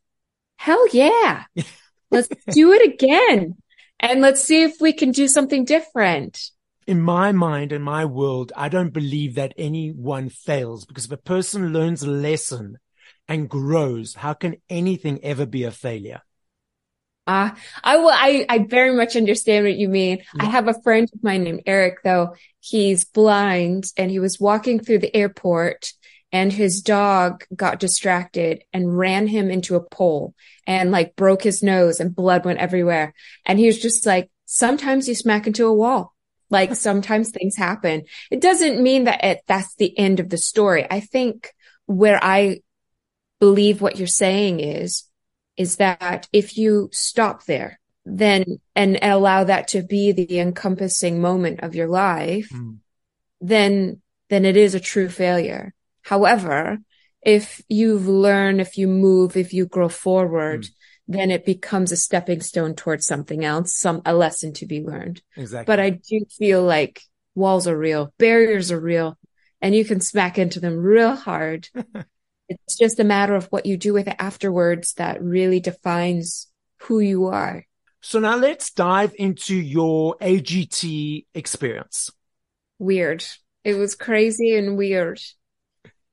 Hell 0.56 0.86
yeah. 0.92 1.44
let's 2.10 2.28
do 2.50 2.72
it 2.72 2.94
again. 2.94 3.56
And 4.00 4.20
let's 4.20 4.42
see 4.42 4.62
if 4.62 4.80
we 4.80 4.92
can 4.92 5.12
do 5.12 5.28
something 5.28 5.64
different. 5.64 6.50
In 6.86 7.00
my 7.00 7.30
mind, 7.30 7.70
in 7.72 7.82
my 7.82 8.04
world, 8.04 8.52
I 8.56 8.68
don't 8.68 8.92
believe 8.92 9.36
that 9.36 9.54
anyone 9.56 10.28
fails 10.28 10.84
because 10.84 11.04
if 11.04 11.12
a 11.12 11.16
person 11.16 11.72
learns 11.72 12.02
a 12.02 12.10
lesson 12.10 12.78
and 13.28 13.48
grows, 13.48 14.14
how 14.14 14.34
can 14.34 14.56
anything 14.68 15.22
ever 15.22 15.46
be 15.46 15.62
a 15.62 15.70
failure? 15.70 16.22
Ah, 17.26 17.52
uh, 17.52 17.56
I 17.84 17.96
will. 17.98 18.10
I, 18.10 18.46
I 18.48 18.58
very 18.58 18.94
much 18.94 19.14
understand 19.16 19.64
what 19.64 19.76
you 19.76 19.88
mean. 19.88 20.18
Yeah. 20.18 20.44
I 20.44 20.46
have 20.46 20.66
a 20.66 20.80
friend 20.82 21.08
of 21.14 21.22
mine 21.22 21.44
named 21.44 21.62
Eric, 21.66 22.02
though. 22.02 22.34
He's 22.60 23.04
blind 23.04 23.92
and 23.96 24.10
he 24.10 24.18
was 24.18 24.40
walking 24.40 24.80
through 24.80 24.98
the 24.98 25.14
airport 25.14 25.92
and 26.32 26.52
his 26.52 26.80
dog 26.80 27.44
got 27.54 27.78
distracted 27.78 28.64
and 28.72 28.96
ran 28.96 29.26
him 29.26 29.50
into 29.50 29.76
a 29.76 29.82
pole 29.82 30.34
and 30.66 30.90
like 30.90 31.14
broke 31.14 31.42
his 31.42 31.62
nose 31.62 32.00
and 32.00 32.14
blood 32.14 32.44
went 32.44 32.58
everywhere. 32.58 33.14
And 33.44 33.58
he 33.58 33.66
was 33.66 33.80
just 33.80 34.06
like, 34.06 34.30
sometimes 34.46 35.08
you 35.08 35.14
smack 35.14 35.46
into 35.46 35.66
a 35.66 35.74
wall. 35.74 36.14
Like 36.48 36.74
sometimes 36.76 37.30
things 37.30 37.56
happen. 37.56 38.04
It 38.30 38.40
doesn't 38.40 38.82
mean 38.82 39.04
that 39.04 39.22
it, 39.22 39.42
that's 39.46 39.74
the 39.76 39.96
end 39.98 40.20
of 40.20 40.30
the 40.30 40.38
story. 40.38 40.86
I 40.90 41.00
think 41.00 41.52
where 41.86 42.18
I 42.22 42.60
believe 43.38 43.80
what 43.80 43.98
you're 43.98 44.06
saying 44.06 44.60
is 44.60 45.04
is 45.56 45.76
that 45.76 46.28
if 46.32 46.56
you 46.56 46.88
stop 46.92 47.44
there, 47.44 47.78
then 48.04 48.44
and 48.74 48.98
allow 49.02 49.44
that 49.44 49.68
to 49.68 49.82
be 49.82 50.12
the 50.12 50.40
encompassing 50.40 51.20
moment 51.20 51.60
of 51.60 51.74
your 51.74 51.88
life, 51.88 52.48
mm. 52.50 52.78
then 53.40 54.00
then 54.28 54.44
it 54.44 54.56
is 54.56 54.74
a 54.74 54.80
true 54.80 55.08
failure. 55.08 55.74
However, 56.02 56.78
if 57.22 57.62
you've 57.68 58.08
learned, 58.08 58.60
if 58.60 58.76
you 58.76 58.88
move, 58.88 59.36
if 59.36 59.52
you 59.52 59.66
grow 59.66 59.88
forward, 59.88 60.62
mm. 60.62 60.70
then 61.06 61.30
it 61.30 61.46
becomes 61.46 61.92
a 61.92 61.96
stepping 61.96 62.40
stone 62.40 62.74
towards 62.74 63.06
something 63.06 63.44
else, 63.44 63.76
some 63.76 64.02
a 64.04 64.14
lesson 64.14 64.52
to 64.54 64.66
be 64.66 64.82
learned. 64.82 65.22
Exactly. 65.36 65.70
But 65.70 65.80
I 65.80 65.90
do 65.90 66.24
feel 66.36 66.62
like 66.64 67.02
walls 67.34 67.68
are 67.68 67.78
real, 67.78 68.12
barriers 68.18 68.72
are 68.72 68.80
real, 68.80 69.16
and 69.60 69.74
you 69.74 69.84
can 69.84 70.00
smack 70.00 70.38
into 70.38 70.58
them 70.58 70.78
real 70.78 71.14
hard. 71.14 71.68
It's 72.66 72.78
just 72.78 73.00
a 73.00 73.04
matter 73.04 73.34
of 73.34 73.46
what 73.46 73.66
you 73.66 73.76
do 73.76 73.92
with 73.92 74.08
it 74.08 74.16
afterwards 74.18 74.94
that 74.94 75.22
really 75.22 75.60
defines 75.60 76.48
who 76.82 77.00
you 77.00 77.26
are. 77.26 77.66
So 78.00 78.18
now 78.18 78.36
let's 78.36 78.72
dive 78.72 79.14
into 79.16 79.54
your 79.54 80.16
AGT 80.20 81.26
experience. 81.34 82.10
Weird. 82.78 83.24
It 83.64 83.74
was 83.74 83.94
crazy 83.94 84.56
and 84.56 84.76
weird. 84.76 85.20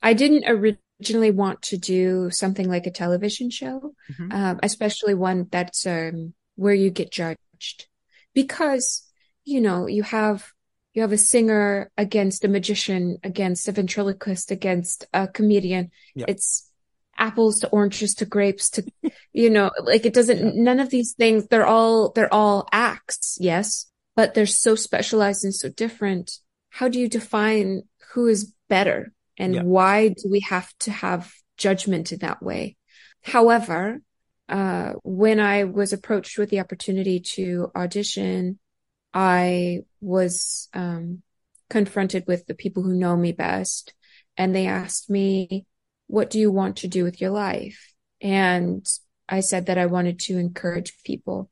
I 0.02 0.14
didn't 0.14 0.46
originally 0.48 1.32
want 1.32 1.64
to 1.64 1.78
do 1.78 2.30
something 2.30 2.70
like 2.70 2.86
a 2.86 2.92
television 2.92 3.50
show, 3.50 3.94
mm-hmm. 4.12 4.32
um, 4.32 4.60
especially 4.62 5.16
one 5.16 5.48
that's 5.50 5.88
um, 5.88 6.34
where 6.56 6.76
you 6.76 6.92
get 6.92 7.12
judged 7.12 7.88
because, 8.34 9.08
you 9.44 9.60
know, 9.60 9.88
you 9.88 10.04
have 10.04 10.52
you 10.94 11.02
have 11.02 11.12
a 11.12 11.18
singer 11.18 11.92
against 11.98 12.44
a 12.44 12.48
magician, 12.48 13.18
against 13.24 13.68
a 13.68 13.72
ventriloquist, 13.72 14.52
against 14.52 15.06
a 15.14 15.28
comedian. 15.28 15.92
It's 16.16 16.70
apples 17.18 17.60
to 17.60 17.68
oranges 17.70 18.16
to 18.16 18.26
grapes 18.26 18.70
to, 18.72 18.84
you 19.34 19.50
know, 19.50 19.72
like 19.84 20.06
it 20.06 20.14
doesn't, 20.14 20.38
yeah. 20.38 20.64
none 20.64 20.80
of 20.80 20.90
these 20.90 21.14
things, 21.14 21.48
they're 21.48 21.68
all, 21.68 22.12
they're 22.12 22.34
all 22.34 22.68
acts. 22.72 23.38
Yes. 23.40 23.86
But 24.16 24.34
they're 24.34 24.46
so 24.46 24.76
specialized 24.76 25.44
and 25.44 25.54
so 25.54 25.70
different. 25.70 26.32
How 26.70 26.88
do 26.88 27.00
you 27.00 27.08
define 27.08 27.84
who 28.14 28.28
is 28.28 28.54
better? 28.68 29.14
And 29.38 29.56
yeah. 29.56 29.64
why 29.64 30.10
do 30.10 30.30
we 30.30 30.42
have 30.42 30.74
to 30.80 30.92
have 30.92 31.32
judgment 31.58 32.12
in 32.12 32.20
that 32.20 32.42
way? 32.42 32.76
However, 33.22 34.02
uh, 34.50 34.94
when 35.04 35.40
I 35.40 35.66
was 35.66 35.94
approached 35.94 36.38
with 36.38 36.50
the 36.50 36.60
opportunity 36.60 37.20
to 37.36 37.72
audition 37.76 38.60
I 39.14 39.82
was 40.02 40.70
um, 40.74 41.22
confronted 41.70 42.26
with 42.28 42.46
the 42.46 42.54
people 42.54 42.84
who 42.84 42.94
know 42.94 43.16
me 43.16 43.32
best, 43.32 43.94
and 44.38 44.56
they 44.56 44.68
asked 44.68 45.10
me, 45.10 45.66
What 46.08 46.30
do 46.30 46.40
you 46.40 46.52
want 46.52 46.78
to 46.78 46.88
do 46.88 47.04
with 47.04 47.20
your 47.22 47.32
life? 47.32 47.94
And 48.22 48.86
I 49.28 49.42
said 49.42 49.68
that 49.68 49.78
I 49.78 49.86
wanted 49.86 50.20
to 50.22 50.38
encourage 50.38 51.04
people 51.04 51.50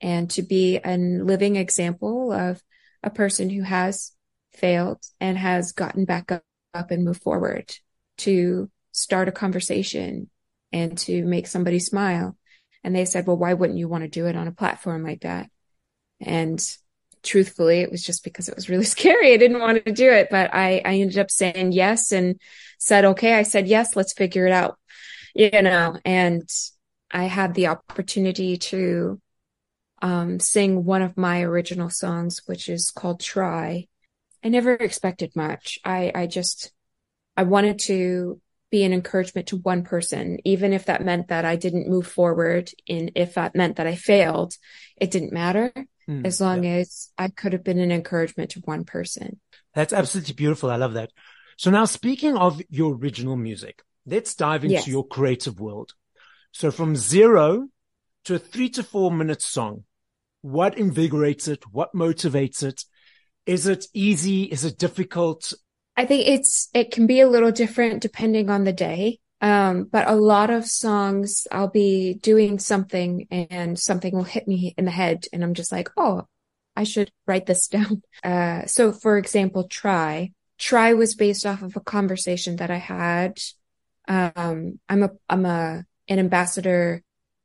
and 0.00 0.30
to 0.30 0.42
be 0.42 0.80
a 0.84 0.96
living 0.96 1.56
example 1.56 2.32
of 2.32 2.62
a 3.02 3.10
person 3.10 3.50
who 3.50 3.62
has 3.62 4.12
failed 4.52 5.00
and 5.20 5.38
has 5.38 5.72
gotten 5.72 6.04
back 6.04 6.30
up, 6.32 6.42
up 6.72 6.90
and 6.90 7.04
moved 7.04 7.22
forward 7.22 7.74
to 8.18 8.70
start 8.92 9.28
a 9.28 9.32
conversation 9.32 10.28
and 10.72 10.98
to 10.98 11.24
make 11.24 11.46
somebody 11.46 11.78
smile. 11.78 12.36
And 12.82 12.94
they 12.94 13.04
said, 13.04 13.26
well, 13.26 13.36
why 13.36 13.54
wouldn't 13.54 13.78
you 13.78 13.88
want 13.88 14.04
to 14.04 14.08
do 14.08 14.26
it 14.26 14.36
on 14.36 14.48
a 14.48 14.52
platform 14.52 15.04
like 15.04 15.22
that? 15.22 15.48
And 16.20 16.60
truthfully, 17.24 17.80
it 17.80 17.90
was 17.90 18.02
just 18.02 18.22
because 18.22 18.48
it 18.48 18.54
was 18.54 18.68
really 18.68 18.84
scary. 18.96 19.32
I 19.32 19.36
didn't 19.36 19.60
want 19.60 19.84
to 19.84 19.92
do 19.92 20.10
it, 20.10 20.28
but 20.30 20.54
I, 20.54 20.80
I 20.84 20.96
ended 20.96 21.18
up 21.18 21.30
saying 21.30 21.72
yes 21.72 22.12
and 22.12 22.40
said, 22.78 23.04
okay, 23.04 23.34
I 23.34 23.42
said 23.42 23.66
yes, 23.66 23.96
let's 23.96 24.12
figure 24.12 24.46
it 24.46 24.52
out, 24.52 24.78
you 25.34 25.62
know, 25.62 25.98
and 26.04 26.48
I 27.10 27.24
had 27.24 27.54
the 27.54 27.68
opportunity 27.68 28.56
to, 28.56 29.20
um, 30.02 30.38
sing 30.38 30.84
one 30.84 31.02
of 31.02 31.16
my 31.16 31.42
original 31.42 31.88
songs, 31.88 32.42
which 32.46 32.68
is 32.68 32.90
called 32.90 33.20
Try. 33.20 33.86
I 34.44 34.48
never 34.48 34.74
expected 34.74 35.34
much. 35.34 35.78
I, 35.84 36.12
I 36.14 36.26
just, 36.26 36.72
I 37.36 37.44
wanted 37.44 37.78
to 37.86 38.40
be 38.70 38.84
an 38.84 38.92
encouragement 38.92 39.46
to 39.48 39.56
one 39.56 39.82
person, 39.82 40.38
even 40.44 40.72
if 40.74 40.86
that 40.86 41.02
meant 41.02 41.28
that 41.28 41.44
I 41.44 41.56
didn't 41.56 41.88
move 41.88 42.06
forward 42.06 42.70
and 42.88 43.12
if 43.14 43.34
that 43.34 43.54
meant 43.54 43.76
that 43.76 43.86
I 43.86 43.94
failed, 43.94 44.56
it 44.96 45.10
didn't 45.10 45.32
matter 45.32 45.72
mm, 46.08 46.26
as 46.26 46.40
long 46.40 46.64
yeah. 46.64 46.76
as 46.76 47.10
I 47.18 47.28
could 47.28 47.52
have 47.52 47.64
been 47.64 47.78
an 47.78 47.92
encouragement 47.92 48.50
to 48.50 48.60
one 48.60 48.84
person. 48.84 49.40
That's 49.74 49.92
absolutely 49.92 50.34
beautiful. 50.34 50.70
I 50.70 50.76
love 50.76 50.94
that. 50.94 51.10
So 51.56 51.70
now 51.70 51.84
speaking 51.84 52.36
of 52.36 52.60
your 52.68 52.94
original 52.94 53.36
music, 53.36 53.82
let's 54.06 54.34
dive 54.34 54.64
into 54.64 54.74
yes. 54.74 54.88
your 54.88 55.06
creative 55.06 55.60
world. 55.60 55.94
So 56.52 56.70
from 56.70 56.96
zero 56.96 57.68
to 58.24 58.36
a 58.36 58.38
three 58.38 58.70
to 58.70 58.82
four 58.82 59.10
minute 59.10 59.42
song, 59.42 59.84
what 60.42 60.78
invigorates 60.78 61.48
it? 61.48 61.64
What 61.70 61.94
motivates 61.94 62.62
it? 62.62 62.84
Is 63.46 63.66
it 63.66 63.86
easy? 63.92 64.44
Is 64.44 64.64
it 64.64 64.78
difficult? 64.78 65.52
I 65.96 66.06
think 66.06 66.26
it's, 66.26 66.68
it 66.74 66.90
can 66.90 67.06
be 67.06 67.20
a 67.20 67.28
little 67.28 67.52
different 67.52 68.02
depending 68.02 68.50
on 68.50 68.64
the 68.64 68.72
day. 68.72 69.20
Um, 69.44 69.84
but 69.84 70.08
a 70.08 70.14
lot 70.14 70.48
of 70.48 70.64
songs, 70.64 71.46
I'll 71.52 71.68
be 71.68 72.14
doing 72.14 72.58
something 72.58 73.26
and 73.30 73.78
something 73.78 74.16
will 74.16 74.24
hit 74.24 74.48
me 74.48 74.74
in 74.78 74.86
the 74.86 74.90
head 74.90 75.26
and 75.34 75.44
I'm 75.44 75.52
just 75.52 75.70
like, 75.70 75.90
oh, 75.98 76.26
I 76.74 76.84
should 76.84 77.12
write 77.26 77.44
this 77.44 77.68
down. 77.76 78.02
Uh, 78.24 78.64
so 78.64 78.90
for 78.90 79.18
example, 79.18 79.68
try, 79.68 80.32
try 80.56 80.94
was 80.94 81.14
based 81.14 81.44
off 81.44 81.60
of 81.60 81.76
a 81.76 81.80
conversation 81.80 82.56
that 82.56 82.70
I 82.70 82.78
had. 82.78 83.38
Um, 84.08 84.80
I'm 84.88 85.02
a, 85.02 85.10
I'm 85.28 85.44
a, 85.44 85.84
an 86.08 86.18
ambassador 86.18 87.02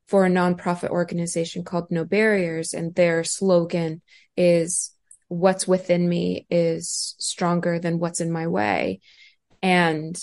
for 0.08 0.24
a 0.24 0.30
nonprofit 0.30 0.88
organization 0.88 1.64
called 1.64 1.90
No 1.90 2.06
Barriers 2.06 2.72
and 2.72 2.94
their 2.94 3.24
slogan 3.24 4.00
is 4.38 4.90
what's 5.28 5.68
within 5.68 6.08
me 6.08 6.46
is 6.48 7.14
stronger 7.18 7.78
than 7.78 7.98
what's 7.98 8.22
in 8.22 8.32
my 8.32 8.46
way. 8.46 9.00
And 9.62 10.18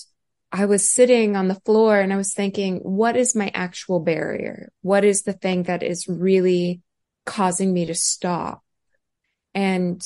I 0.52 0.66
was 0.66 0.90
sitting 0.90 1.36
on 1.36 1.48
the 1.48 1.60
floor 1.66 2.00
and 2.00 2.14
I 2.14 2.18
was 2.18 2.34
thinking, 2.34 2.78
what 2.78 3.18
is 3.18 3.36
my 3.36 3.52
actual 3.54 4.00
barrier? 4.00 4.72
What 4.82 5.04
is 5.04 5.24
the 5.24 5.34
thing 5.34 5.64
that 5.64 5.84
is 5.84 6.08
really 6.08 6.82
causing 7.26 7.74
me 7.74 7.86
to 7.86 7.96
stop? 7.96 8.64
And 9.54 10.02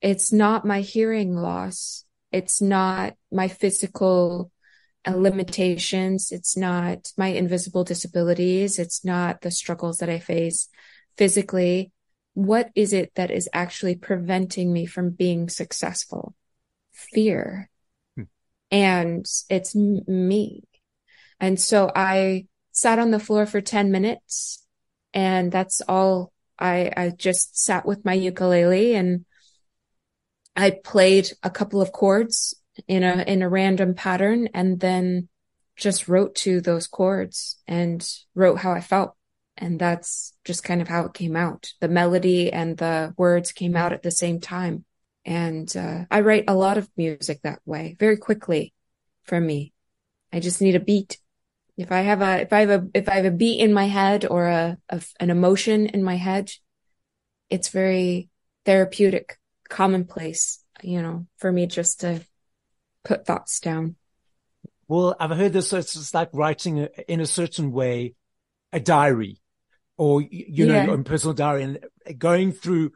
it's 0.00 0.32
not 0.32 0.64
my 0.64 0.80
hearing 0.80 1.34
loss. 1.34 2.04
It's 2.30 2.62
not 2.62 3.14
my 3.30 3.48
physical 3.48 4.52
limitations. 5.06 6.30
It's 6.30 6.56
not 6.56 7.12
my 7.16 7.28
invisible 7.28 7.82
disabilities. 7.82 8.78
It's 8.78 9.04
not 9.04 9.40
the 9.40 9.50
struggles 9.50 9.98
that 9.98 10.08
I 10.08 10.20
face 10.20 10.68
physically. 11.16 11.90
What 12.34 12.70
is 12.74 12.92
it 12.92 13.12
that 13.16 13.30
is 13.30 13.48
actually 13.52 13.96
preventing 13.96 14.72
me 14.72 14.86
from 14.86 15.10
being 15.10 15.48
successful? 15.48 16.34
Fear 16.92 17.68
and 18.72 19.26
it's 19.50 19.76
me. 19.76 20.64
And 21.38 21.60
so 21.60 21.92
I 21.94 22.46
sat 22.72 22.98
on 22.98 23.12
the 23.12 23.20
floor 23.20 23.46
for 23.46 23.60
10 23.60 23.92
minutes 23.92 24.64
And 25.14 25.52
that's 25.52 25.82
all 25.88 26.32
I, 26.58 26.90
I 26.96 27.10
just 27.10 27.62
sat 27.62 27.84
with 27.86 28.04
my 28.04 28.14
ukulele 28.14 28.94
and 28.94 29.26
I 30.56 30.70
played 30.70 31.30
a 31.42 31.50
couple 31.50 31.82
of 31.82 31.92
chords 31.92 32.54
in 32.88 33.02
a, 33.02 33.22
in 33.22 33.42
a 33.42 33.48
random 33.48 33.94
pattern 33.94 34.48
and 34.54 34.80
then 34.80 35.28
just 35.76 36.08
wrote 36.08 36.34
to 36.36 36.60
those 36.60 36.86
chords 36.86 37.58
and 37.66 38.08
wrote 38.34 38.58
how 38.58 38.72
I 38.72 38.80
felt. 38.80 39.14
And 39.56 39.78
that's 39.78 40.34
just 40.44 40.64
kind 40.64 40.80
of 40.80 40.88
how 40.88 41.04
it 41.04 41.14
came 41.14 41.36
out. 41.36 41.72
The 41.80 41.88
melody 41.88 42.52
and 42.52 42.76
the 42.78 43.14
words 43.18 43.52
came 43.52 43.76
out 43.76 43.92
at 43.92 44.02
the 44.02 44.10
same 44.10 44.40
time. 44.40 44.84
And 45.24 45.74
uh, 45.76 46.04
I 46.10 46.20
write 46.20 46.44
a 46.48 46.54
lot 46.54 46.78
of 46.78 46.90
music 46.96 47.40
that 47.42 47.60
way, 47.64 47.96
very 47.98 48.16
quickly 48.16 48.74
for 49.24 49.40
me. 49.40 49.72
I 50.32 50.40
just 50.40 50.60
need 50.60 50.74
a 50.74 50.80
beat. 50.80 51.18
If 51.76 51.92
I 51.92 52.00
have 52.00 52.22
a, 52.22 52.40
if 52.42 52.52
I 52.52 52.60
have 52.60 52.70
a, 52.70 52.88
if 52.92 53.08
I 53.08 53.14
have 53.14 53.24
a 53.24 53.30
beat 53.30 53.60
in 53.60 53.72
my 53.72 53.86
head 53.86 54.26
or 54.26 54.46
a, 54.48 54.78
a 54.88 55.02
an 55.20 55.30
emotion 55.30 55.86
in 55.86 56.02
my 56.02 56.16
head, 56.16 56.50
it's 57.50 57.68
very 57.68 58.28
therapeutic, 58.64 59.38
commonplace, 59.68 60.62
you 60.82 61.00
know, 61.02 61.26
for 61.38 61.52
me 61.52 61.66
just 61.66 62.00
to 62.00 62.20
put 63.04 63.26
thoughts 63.26 63.60
down. 63.60 63.96
Well, 64.88 65.16
I've 65.18 65.36
heard 65.36 65.52
this. 65.52 65.72
It's 65.72 66.12
like 66.12 66.30
writing 66.32 66.88
in 67.08 67.20
a 67.20 67.26
certain 67.26 67.72
way, 67.72 68.14
a 68.72 68.80
diary 68.80 69.40
or, 69.96 70.20
you 70.20 70.66
know, 70.66 70.74
yeah. 70.74 70.84
your 70.84 70.92
own 70.92 71.04
personal 71.04 71.34
diary 71.34 71.62
and 71.62 71.78
going 72.18 72.52
through 72.52 72.92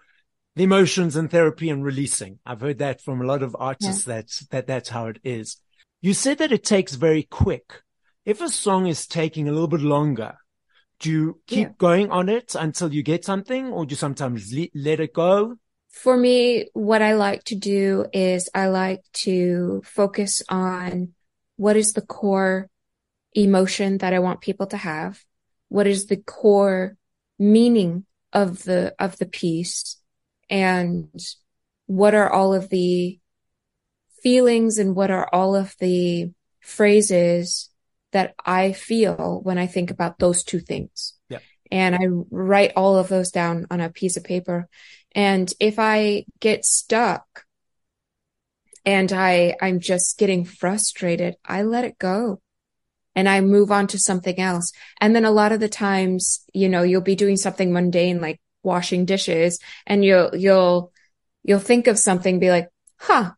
the 0.56 0.64
emotions 0.64 1.16
and 1.16 1.30
therapy 1.30 1.68
and 1.68 1.84
releasing. 1.84 2.38
I've 2.44 2.62
heard 2.62 2.78
that 2.78 3.02
from 3.02 3.20
a 3.20 3.26
lot 3.26 3.42
of 3.42 3.54
artists. 3.58 4.06
Yeah. 4.06 4.14
That's, 4.14 4.40
that 4.46 4.66
that's 4.66 4.88
how 4.88 5.06
it 5.06 5.18
is. 5.22 5.58
You 6.00 6.14
said 6.14 6.38
that 6.38 6.50
it 6.50 6.64
takes 6.64 6.94
very 6.94 7.22
quick. 7.22 7.82
If 8.25 8.40
a 8.40 8.48
song 8.48 8.86
is 8.86 9.06
taking 9.06 9.48
a 9.48 9.52
little 9.52 9.68
bit 9.68 9.82
longer, 9.82 10.36
do 10.98 11.10
you 11.10 11.40
keep 11.46 11.68
yeah. 11.68 11.75
going 11.78 12.10
on 12.10 12.30
it 12.30 12.54
until 12.58 12.92
you 12.92 13.02
get 13.02 13.25
something 13.25 13.66
or 13.66 13.84
do 13.84 13.92
you 13.92 13.96
sometimes 13.96 14.52
le- 14.52 14.68
let 14.75 14.98
it 14.98 15.12
go? 15.12 15.56
For 15.90 16.16
me, 16.16 16.68
what 16.72 17.02
I 17.02 17.14
like 17.14 17.44
to 17.44 17.54
do 17.54 18.06
is 18.12 18.48
I 18.54 18.68
like 18.68 19.02
to 19.25 19.82
focus 19.84 20.42
on 20.48 21.12
what 21.56 21.76
is 21.76 21.92
the 21.92 22.02
core 22.02 22.68
emotion 23.34 23.98
that 23.98 24.14
I 24.14 24.18
want 24.20 24.40
people 24.40 24.66
to 24.68 24.76
have? 24.78 25.22
What 25.68 25.86
is 25.86 26.06
the 26.06 26.16
core 26.16 26.96
meaning 27.38 28.06
of 28.32 28.64
the, 28.64 28.94
of 28.98 29.18
the 29.18 29.26
piece? 29.26 29.98
And 30.48 31.08
what 31.86 32.14
are 32.14 32.30
all 32.30 32.54
of 32.54 32.68
the 32.68 33.18
feelings 34.22 34.78
and 34.78 34.94
what 34.94 35.10
are 35.10 35.28
all 35.32 35.54
of 35.54 35.74
the 35.78 36.30
phrases 36.60 37.70
that 38.12 38.34
I 38.44 38.72
feel 38.72 39.40
when 39.42 39.58
I 39.58 39.66
think 39.66 39.90
about 39.90 40.18
those 40.18 40.42
two 40.42 40.60
things? 40.60 41.14
Yeah. 41.28 41.38
And 41.70 41.94
I 41.94 42.06
write 42.30 42.72
all 42.76 42.96
of 42.96 43.08
those 43.08 43.30
down 43.30 43.66
on 43.70 43.80
a 43.80 43.90
piece 43.90 44.16
of 44.16 44.24
paper. 44.24 44.68
And 45.12 45.52
if 45.60 45.78
I 45.78 46.24
get 46.40 46.64
stuck 46.64 47.44
and 48.84 49.12
I, 49.12 49.56
I'm 49.60 49.80
just 49.80 50.18
getting 50.18 50.44
frustrated, 50.44 51.36
I 51.44 51.62
let 51.62 51.84
it 51.84 51.98
go 51.98 52.40
and 53.14 53.28
I 53.28 53.40
move 53.40 53.72
on 53.72 53.86
to 53.88 53.98
something 53.98 54.38
else. 54.38 54.72
And 55.00 55.16
then 55.16 55.24
a 55.24 55.30
lot 55.30 55.52
of 55.52 55.58
the 55.58 55.68
times, 55.68 56.44
you 56.52 56.68
know, 56.68 56.82
you'll 56.82 57.00
be 57.00 57.16
doing 57.16 57.36
something 57.36 57.72
mundane 57.72 58.20
like 58.20 58.40
washing 58.66 59.06
dishes 59.06 59.58
and 59.87 60.04
you'll, 60.04 60.37
you'll, 60.37 60.92
you'll 61.42 61.58
think 61.58 61.87
of 61.87 61.99
something, 61.99 62.38
be 62.38 62.50
like, 62.50 62.68
huh, 62.99 63.30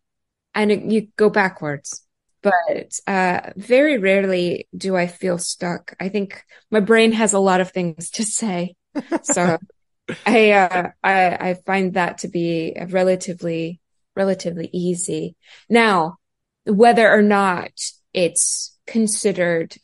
and 0.54 0.72
it, 0.72 0.82
you 0.82 1.08
go 1.16 1.30
backwards. 1.30 2.02
But, 2.42 2.98
uh, 3.06 3.50
very 3.56 3.98
rarely 3.98 4.68
do 4.76 4.96
I 4.96 5.06
feel 5.06 5.38
stuck. 5.38 5.94
I 6.00 6.08
think 6.08 6.42
my 6.70 6.80
brain 6.80 7.12
has 7.12 7.32
a 7.32 7.38
lot 7.38 7.60
of 7.60 7.70
things 7.70 8.10
to 8.12 8.24
say. 8.24 8.74
So 9.22 9.58
I, 10.26 10.50
uh, 10.50 10.90
I, 11.04 11.50
I 11.50 11.54
find 11.66 11.94
that 11.94 12.18
to 12.18 12.28
be 12.28 12.76
relatively 12.88 13.80
relatively 14.18 14.68
easy. 14.72 15.36
Now, 15.70 16.18
whether 16.66 17.08
or 17.10 17.22
not 17.22 17.70
it's 18.12 18.76
considered 18.86 19.76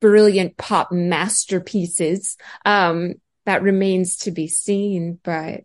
brilliant 0.00 0.56
pop 0.56 0.90
masterpieces, 0.90 2.36
um, 2.66 3.14
that 3.50 3.62
remains 3.62 4.16
to 4.18 4.30
be 4.30 4.48
seen, 4.48 5.18
but 5.22 5.62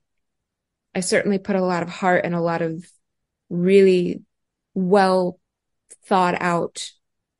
I 0.93 0.99
certainly 0.99 1.37
put 1.37 1.55
a 1.55 1.61
lot 1.61 1.83
of 1.83 1.89
heart 1.89 2.25
and 2.25 2.33
a 2.33 2.41
lot 2.41 2.61
of 2.61 2.85
really 3.49 4.23
well 4.73 5.39
thought 6.05 6.35
out 6.41 6.89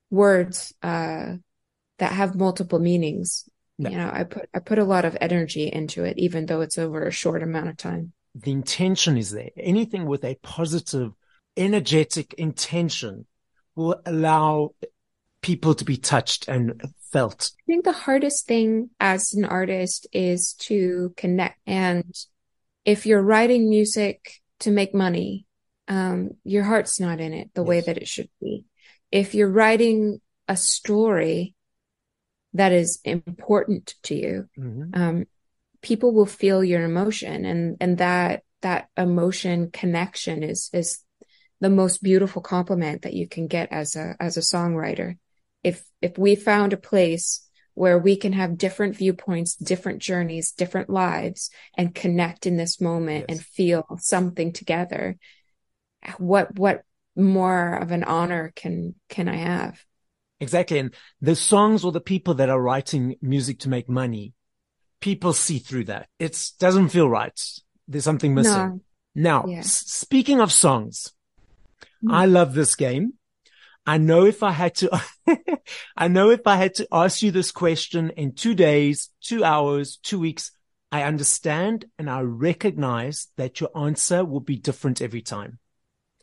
words, 0.10 0.74
uh, 0.84 1.36
that 1.98 2.12
have 2.12 2.36
multiple 2.36 2.80
meanings. 2.80 3.50
You 3.78 3.90
know, 3.90 4.10
I 4.12 4.24
put, 4.24 4.48
I 4.54 4.60
put 4.60 4.80
a 4.80 4.86
lot 4.86 5.04
of 5.04 5.18
energy 5.20 5.68
into 5.68 6.06
it, 6.06 6.18
even 6.18 6.46
though 6.46 6.62
it's 6.62 6.78
over 6.78 7.06
a 7.06 7.12
short 7.12 7.44
amount 7.44 7.68
of 7.68 7.76
time 7.76 8.14
the 8.36 8.52
intention 8.52 9.18
is 9.18 9.32
there. 9.32 9.50
Anything 9.56 10.06
with 10.06 10.24
a 10.26 10.36
positive, 10.36 11.14
energetic 11.56 12.34
intention 12.34 13.26
will 13.76 14.02
allow 14.06 14.72
people 15.42 15.74
to 15.76 15.86
be 15.86 15.98
touched 15.98 16.48
and 16.48 16.82
felt. 17.12 17.52
I 17.60 17.64
think 17.68 17.86
the 17.86 17.92
hardest 17.92 18.48
thing 18.48 18.90
as 19.00 19.34
an 19.34 19.46
artist 19.46 20.08
is 20.12 20.54
to 20.54 21.14
connect. 21.18 21.60
And 21.66 22.14
if 22.84 23.06
you're 23.06 23.22
writing 23.22 23.70
music 23.70 24.42
to 24.62 24.72
make 24.72 24.94
money, 24.94 25.46
um, 25.88 26.32
your 26.44 26.64
heart's 26.64 27.00
not 27.00 27.20
in 27.20 27.34
it 27.34 27.52
the 27.54 27.62
yes. 27.62 27.68
way 27.68 27.82
that 27.82 27.98
it 27.98 28.08
should 28.08 28.30
be. 28.42 28.66
If 29.12 29.36
you're 29.36 29.52
writing 29.52 30.20
a 30.48 30.58
story 30.58 31.54
that 32.54 32.72
is 32.72 33.00
important 33.04 33.96
to 34.04 34.16
you, 34.16 34.50
mm-hmm. 34.58 35.00
um, 35.00 35.26
people 35.82 36.14
will 36.14 36.26
feel 36.26 36.64
your 36.64 36.84
emotion 36.84 37.46
and 37.46 37.78
and 37.80 38.00
that 38.00 38.44
that 38.62 38.90
emotion 38.98 39.70
connection 39.72 40.42
is 40.42 40.70
is 40.74 41.04
the 41.62 41.70
most 41.70 42.02
beautiful 42.02 42.42
compliment 42.42 43.04
that 43.04 43.14
you 43.14 43.28
can 43.28 43.46
get 43.46 43.72
as 43.72 43.96
a 43.96 44.16
as 44.20 44.38
a 44.38 44.42
songwriter 44.42 45.18
if 45.66 45.84
if 46.02 46.18
we 46.18 46.36
found 46.36 46.74
a 46.74 46.78
place 46.78 47.42
where 47.74 48.00
we 48.00 48.16
can 48.16 48.32
have 48.32 48.58
different 48.58 48.96
viewpoints 48.96 49.56
different 49.56 50.00
journeys 50.00 50.52
different 50.52 50.90
lives 50.90 51.50
and 51.78 51.94
connect 51.94 52.46
in 52.46 52.58
this 52.58 52.80
moment 52.80 53.26
yes. 53.28 53.38
and 53.38 53.46
feel 53.46 53.86
something 54.00 54.54
together 54.54 55.18
what 56.18 56.58
what 56.58 56.84
more 57.16 57.76
of 57.76 57.92
an 57.92 58.04
honor 58.04 58.54
can 58.56 58.96
can 59.10 59.28
i 59.28 59.36
have 59.36 59.84
exactly 60.40 60.80
and 60.80 60.94
the 61.22 61.36
songs 61.36 61.84
or 61.84 61.92
the 61.92 62.02
people 62.02 62.36
that 62.36 62.50
are 62.50 62.62
writing 62.62 63.16
music 63.22 63.60
to 63.60 63.70
make 63.70 63.90
money 63.90 64.34
people 65.06 65.34
see 65.34 65.60
through 65.60 65.86
that. 65.86 66.08
It 66.18 66.52
doesn't 66.60 66.90
feel 66.90 67.08
right. 67.08 67.40
There's 67.88 68.04
something 68.04 68.34
missing. 68.34 68.54
No. 68.54 68.82
Now, 69.14 69.46
yeah. 69.48 69.60
s- 69.60 69.86
speaking 69.86 70.42
of 70.42 70.52
songs, 70.52 71.14
mm. 72.04 72.12
I 72.12 72.26
love 72.26 72.56
this 72.56 72.76
game. 72.76 73.14
I 73.86 73.98
know 73.98 74.26
if 74.26 74.42
I 74.42 74.52
had 74.52 74.76
to, 74.76 75.02
I 75.98 76.08
know 76.08 76.32
if 76.32 76.48
I 76.48 76.56
had 76.56 76.76
to 76.76 76.88
ask 76.92 77.22
you 77.22 77.32
this 77.32 77.52
question 77.52 78.12
in 78.12 78.34
two 78.34 78.56
days, 78.56 79.10
two 79.22 79.44
hours, 79.44 79.98
two 79.98 80.20
weeks, 80.20 80.52
I 80.92 81.04
understand 81.04 81.86
and 82.00 82.10
I 82.10 82.22
recognize 82.22 83.28
that 83.38 83.60
your 83.60 83.70
answer 83.78 84.24
will 84.26 84.40
be 84.40 84.56
different 84.56 85.02
every 85.02 85.22
time. 85.22 85.60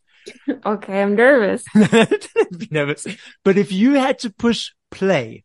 okay, 0.66 1.02
I'm 1.02 1.14
nervous. 1.14 1.64
be 1.74 2.68
nervous. 2.70 3.06
But 3.44 3.58
if 3.58 3.72
you 3.72 3.94
had 3.94 4.20
to 4.20 4.30
push 4.30 4.70
play 4.90 5.44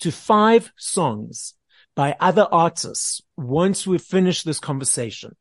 to 0.00 0.12
five 0.12 0.72
songs 0.76 1.54
by 1.96 2.16
other 2.20 2.46
artists 2.50 3.22
once 3.36 3.86
we've 3.86 4.02
finished 4.02 4.44
this 4.44 4.58
conversation, 4.58 5.36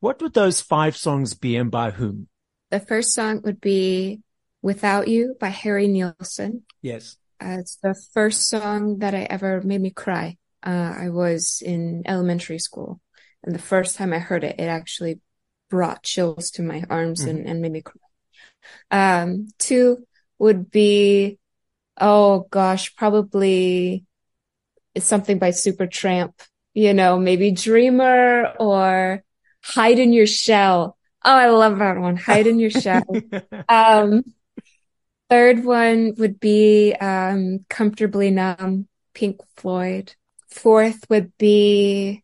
what 0.00 0.20
would 0.22 0.34
those 0.34 0.60
five 0.60 0.96
songs 0.96 1.34
be 1.34 1.56
and 1.56 1.70
by 1.70 1.90
whom? 1.90 2.28
The 2.70 2.80
first 2.80 3.12
song 3.12 3.42
would 3.44 3.60
be 3.60 4.22
Without 4.66 5.06
You 5.06 5.36
by 5.38 5.50
Harry 5.50 5.86
Nilsson. 5.86 6.64
Yes. 6.82 7.18
Uh, 7.40 7.58
it's 7.60 7.76
the 7.84 7.94
first 8.12 8.48
song 8.48 8.98
that 8.98 9.14
I 9.14 9.20
ever 9.20 9.62
made 9.62 9.80
me 9.80 9.90
cry. 9.90 10.38
Uh, 10.60 10.92
I 10.98 11.10
was 11.10 11.62
in 11.64 12.02
elementary 12.04 12.58
school 12.58 13.00
and 13.44 13.54
the 13.54 13.60
first 13.60 13.94
time 13.94 14.12
I 14.12 14.18
heard 14.18 14.42
it, 14.42 14.56
it 14.58 14.64
actually 14.64 15.20
brought 15.70 16.02
chills 16.02 16.50
to 16.50 16.64
my 16.64 16.82
arms 16.90 17.20
mm-hmm. 17.20 17.36
and, 17.36 17.46
and 17.46 17.62
made 17.62 17.70
me 17.70 17.82
cry. 17.82 18.02
Um, 18.90 19.46
two 19.60 20.04
would 20.40 20.68
be, 20.68 21.38
oh 22.00 22.48
gosh, 22.50 22.96
probably 22.96 24.04
it's 24.96 25.06
something 25.06 25.38
by 25.38 25.50
Supertramp, 25.50 26.32
you 26.74 26.92
know, 26.92 27.20
maybe 27.20 27.52
Dreamer 27.52 28.52
or 28.58 29.22
Hide 29.62 30.00
in 30.00 30.12
Your 30.12 30.26
Shell. 30.26 30.98
Oh, 31.24 31.32
I 31.32 31.50
love 31.50 31.78
that 31.78 31.98
one. 31.98 32.16
Hide 32.16 32.48
in 32.48 32.58
Your 32.58 32.70
Shell. 32.70 33.04
Um, 33.68 34.24
third 35.28 35.64
one 35.64 36.14
would 36.18 36.40
be, 36.40 36.94
um, 36.94 37.64
Comfortably 37.68 38.30
Numb, 38.30 38.88
Pink 39.14 39.40
Floyd. 39.56 40.14
Fourth 40.48 41.08
would 41.10 41.36
be 41.38 42.22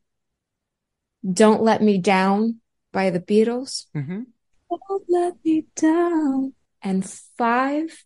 Don't 1.31 1.63
Let 1.63 1.83
Me 1.83 1.99
Down 1.99 2.61
by 2.93 3.11
the 3.11 3.21
Beatles. 3.21 3.87
Mm-hmm. 3.95 4.23
Don't 4.71 5.05
Let 5.09 5.35
Me 5.45 5.67
Down. 5.77 6.55
And 6.83 7.09
five 7.37 8.05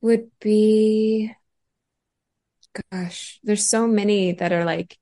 would 0.00 0.30
be 0.40 1.34
gosh, 2.92 3.40
there's 3.42 3.66
so 3.66 3.86
many 3.86 4.32
that 4.32 4.52
are 4.52 4.64
like 4.64 4.98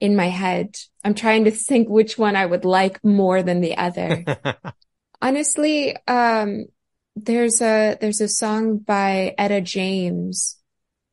in 0.00 0.16
my 0.16 0.28
head. 0.28 0.76
I'm 1.04 1.14
trying 1.14 1.44
to 1.44 1.50
think 1.50 1.88
which 1.88 2.18
one 2.18 2.36
I 2.36 2.46
would 2.46 2.64
like 2.64 3.02
more 3.04 3.42
than 3.42 3.60
the 3.60 3.76
other. 3.76 4.24
Honestly, 5.22 5.96
um, 6.06 6.66
there's 7.16 7.60
a 7.62 7.96
there's 8.00 8.20
a 8.20 8.28
song 8.28 8.78
by 8.78 9.34
Etta 9.38 9.62
James 9.62 10.58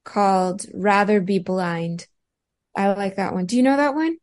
called 0.03 0.65
Rather 0.73 1.21
Be 1.21 1.39
Blind. 1.39 2.07
I 2.75 2.93
like 2.93 3.15
that 3.15 3.33
one. 3.33 3.45
Do 3.45 3.55
you 3.55 3.63
know 3.63 3.77
that 3.77 3.95
one? 3.95 4.17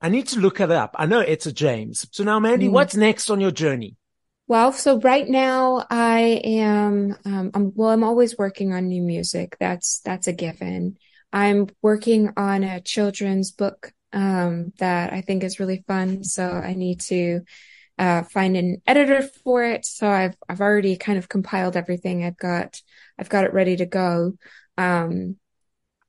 I 0.00 0.08
need 0.10 0.28
to 0.28 0.38
look 0.38 0.60
it 0.60 0.70
up. 0.70 0.94
I 0.96 1.06
know 1.06 1.20
Etta 1.20 1.52
James. 1.52 2.06
So 2.12 2.22
now, 2.22 2.38
Mandy, 2.38 2.68
mm. 2.68 2.72
what's 2.72 2.94
next 2.94 3.30
on 3.30 3.40
your 3.40 3.50
journey? 3.50 3.96
Well, 4.46 4.72
so 4.72 5.00
right 5.00 5.28
now 5.28 5.84
I 5.90 6.40
am, 6.44 7.16
um, 7.24 7.50
I'm, 7.52 7.72
well, 7.74 7.90
I'm 7.90 8.04
always 8.04 8.38
working 8.38 8.72
on 8.72 8.88
new 8.88 9.02
music. 9.02 9.56
That's, 9.58 10.00
that's 10.04 10.28
a 10.28 10.32
given. 10.32 10.98
I'm 11.32 11.66
working 11.82 12.32
on 12.36 12.62
a 12.62 12.80
children's 12.80 13.50
book, 13.50 13.92
um, 14.12 14.72
that 14.78 15.12
I 15.12 15.20
think 15.20 15.42
is 15.42 15.60
really 15.60 15.84
fun. 15.86 16.24
So 16.24 16.48
I 16.48 16.74
need 16.74 17.00
to, 17.00 17.42
uh, 17.98 18.22
find 18.22 18.56
an 18.56 18.80
editor 18.86 19.22
for 19.44 19.64
it. 19.64 19.84
So 19.84 20.08
I've, 20.08 20.36
I've 20.48 20.60
already 20.60 20.96
kind 20.96 21.18
of 21.18 21.28
compiled 21.28 21.76
everything. 21.76 22.24
I've 22.24 22.36
got, 22.36 22.80
I've 23.18 23.28
got 23.28 23.44
it 23.44 23.52
ready 23.52 23.76
to 23.76 23.86
go. 23.86 24.34
Um, 24.76 25.36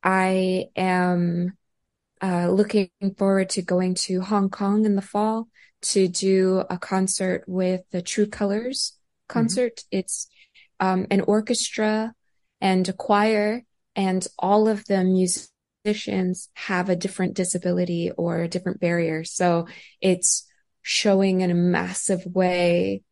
I 0.03 0.65
am, 0.75 1.57
uh, 2.21 2.49
looking 2.49 2.89
forward 3.17 3.49
to 3.49 3.61
going 3.61 3.95
to 3.95 4.21
Hong 4.21 4.49
Kong 4.49 4.85
in 4.85 4.95
the 4.95 5.01
fall 5.01 5.47
to 5.81 6.07
do 6.07 6.63
a 6.69 6.77
concert 6.77 7.43
with 7.47 7.81
the 7.91 8.01
True 8.01 8.27
Colors 8.27 8.97
concert. 9.27 9.77
Mm-hmm. 9.77 9.99
It's 9.99 10.27
um, 10.79 11.07
an 11.09 11.21
orchestra 11.21 12.13
and 12.61 12.87
a 12.89 12.93
choir, 12.93 13.63
and 13.95 14.27
all 14.37 14.67
of 14.67 14.85
the 14.85 15.03
musicians 15.03 16.49
have 16.55 16.89
a 16.89 16.95
different 16.95 17.35
disability 17.35 18.11
or 18.11 18.41
a 18.41 18.49
different 18.49 18.79
barrier. 18.81 19.23
So 19.23 19.67
it's 20.01 20.45
showing 20.81 21.41
in 21.41 21.51
a 21.51 21.55
massive 21.55 22.25
way 22.25 23.03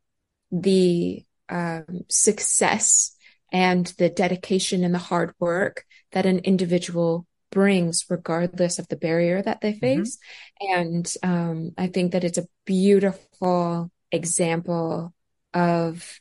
the 0.51 1.23
um, 1.49 2.01
success 2.09 3.15
and 3.51 3.87
the 3.97 4.09
dedication 4.09 4.83
and 4.83 4.93
the 4.93 4.99
hard 4.99 5.33
work 5.39 5.85
that 6.11 6.25
an 6.25 6.39
individual 6.39 7.25
brings 7.51 8.05
regardless 8.09 8.79
of 8.79 8.87
the 8.87 8.95
barrier 8.95 9.41
that 9.41 9.61
they 9.61 9.71
mm-hmm. 9.71 10.01
face. 10.01 10.17
Mm-hmm. 10.61 10.79
And 10.79 11.13
um, 11.23 11.71
I 11.77 11.87
think 11.87 12.11
that 12.11 12.23
it's 12.23 12.37
a 12.37 12.47
beautiful 12.65 13.91
example 14.11 15.13
of 15.53 16.19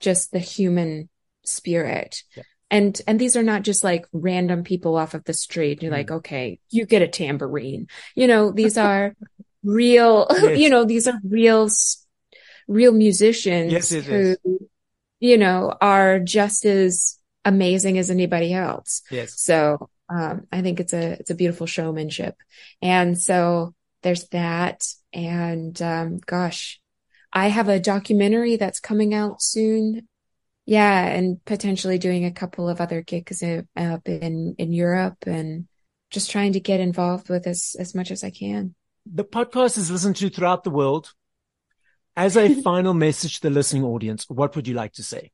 just 0.00 0.32
the 0.32 0.38
human 0.38 1.08
spirit. 1.44 2.22
Yeah. 2.36 2.42
And 2.70 3.00
and 3.06 3.20
these 3.20 3.36
are 3.36 3.42
not 3.42 3.62
just 3.62 3.84
like 3.84 4.06
random 4.12 4.64
people 4.64 4.96
off 4.96 5.12
of 5.12 5.24
the 5.24 5.34
street. 5.34 5.82
You're 5.82 5.92
mm-hmm. 5.92 5.98
like, 5.98 6.10
okay, 6.10 6.58
you 6.70 6.86
get 6.86 7.02
a 7.02 7.08
tambourine. 7.08 7.88
You 8.14 8.26
know, 8.26 8.50
these 8.50 8.78
are 8.78 9.14
real. 9.64 10.26
Yes. 10.42 10.58
You 10.58 10.70
know, 10.70 10.84
these 10.84 11.06
are 11.06 11.18
real, 11.24 11.68
real 12.68 12.92
musicians 12.92 13.72
yes, 13.72 13.90
who, 13.90 13.98
is. 13.98 14.36
you 15.20 15.38
know, 15.38 15.74
are 15.80 16.18
just 16.18 16.64
as 16.64 17.18
amazing 17.44 17.98
as 17.98 18.10
anybody 18.10 18.52
else. 18.52 19.02
Yes. 19.10 19.40
So 19.40 19.88
um, 20.08 20.46
I 20.52 20.62
think 20.62 20.80
it's 20.80 20.92
a 20.92 21.12
it's 21.12 21.30
a 21.30 21.34
beautiful 21.34 21.66
showmanship, 21.66 22.36
and 22.80 23.18
so 23.18 23.74
there's 24.02 24.28
that. 24.28 24.84
And 25.12 25.80
um, 25.80 26.18
gosh, 26.26 26.80
I 27.32 27.48
have 27.48 27.68
a 27.68 27.80
documentary 27.80 28.56
that's 28.56 28.80
coming 28.80 29.14
out 29.14 29.42
soon. 29.42 30.08
Yeah, 30.64 31.06
and 31.06 31.44
potentially 31.44 31.98
doing 31.98 32.24
a 32.24 32.32
couple 32.32 32.68
of 32.68 32.80
other 32.80 33.02
gigs 33.02 33.42
up 33.42 34.08
in 34.08 34.54
in 34.58 34.72
Europe, 34.72 35.18
and 35.26 35.66
just 36.10 36.30
trying 36.30 36.52
to 36.52 36.60
get 36.60 36.80
involved 36.80 37.28
with 37.28 37.46
as 37.46 37.74
as 37.78 37.94
much 37.94 38.10
as 38.10 38.22
I 38.22 38.30
can. 38.30 38.74
The 39.10 39.24
podcast 39.24 39.78
is 39.78 39.90
listened 39.90 40.16
to 40.16 40.30
throughout 40.30 40.64
the 40.64 40.70
world. 40.70 41.12
As 42.16 42.36
a 42.36 42.54
final 42.62 42.94
message 42.94 43.40
to 43.40 43.48
the 43.48 43.54
listening 43.54 43.84
audience, 43.84 44.28
what 44.28 44.54
would 44.56 44.68
you 44.68 44.74
like 44.74 44.92
to 44.94 45.02
say? 45.02 45.32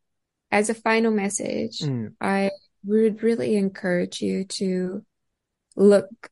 As 0.50 0.70
a 0.70 0.74
final 0.74 1.10
message, 1.10 1.80
mm. 1.80 2.14
I 2.20 2.50
would 2.84 3.22
really 3.22 3.56
encourage 3.56 4.20
you 4.22 4.44
to 4.44 5.04
look 5.76 6.30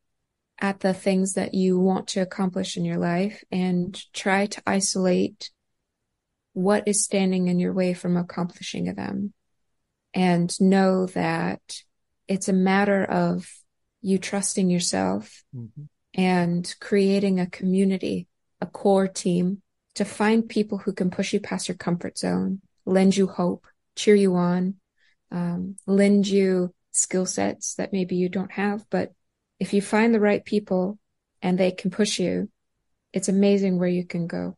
at 0.59 0.81
the 0.81 0.95
things 0.95 1.35
that 1.35 1.55
you 1.55 1.79
want 1.79 2.09
to 2.09 2.21
accomplish 2.21 2.77
in 2.77 2.85
your 2.85 2.97
life 2.97 3.45
and 3.53 4.01
try 4.13 4.47
to 4.47 4.63
isolate 4.67 5.51
what 6.55 6.89
is 6.89 7.05
standing 7.05 7.49
in 7.49 7.59
your 7.59 7.75
way 7.75 7.93
from 7.93 8.17
accomplishing 8.17 8.95
them 8.95 9.35
and 10.15 10.59
know 10.61 11.05
that 11.07 11.61
it's 12.27 12.49
a 12.49 12.55
matter 12.55 13.05
of 13.05 13.47
you 14.01 14.19
trusting 14.19 14.71
yourself 14.71 15.45
mm-hmm. 15.55 15.83
And 16.17 16.75
creating 16.81 17.39
a 17.39 17.47
community, 17.47 18.27
a 18.61 18.67
core 18.67 19.07
team 19.07 19.63
to 19.95 20.05
find 20.05 20.49
people 20.49 20.79
who 20.79 20.93
can 20.93 21.11
push 21.11 21.33
you 21.33 21.41
past 21.41 21.69
your 21.69 21.77
comfort 21.77 22.19
zone, 22.19 22.61
lend 22.87 23.17
you 23.17 23.27
hope, 23.27 23.67
cheer 23.95 24.15
you 24.15 24.35
on, 24.35 24.75
um, 25.31 25.77
lend 25.87 26.27
you 26.27 26.75
skill 26.91 27.27
sets 27.27 27.75
that 27.75 27.93
maybe 27.93 28.17
you 28.17 28.29
don't 28.29 28.53
have. 28.53 28.85
But 28.91 29.13
if 29.61 29.75
you 29.75 29.83
find 29.83 30.15
the 30.15 30.21
right 30.21 30.45
people 30.45 30.99
and 31.43 31.59
they 31.59 31.71
can 31.71 31.91
push 31.91 32.19
you, 32.19 32.51
it's 33.13 33.29
amazing 33.29 33.79
where 33.79 33.89
you 33.89 34.05
can 34.05 34.27
go. 34.27 34.57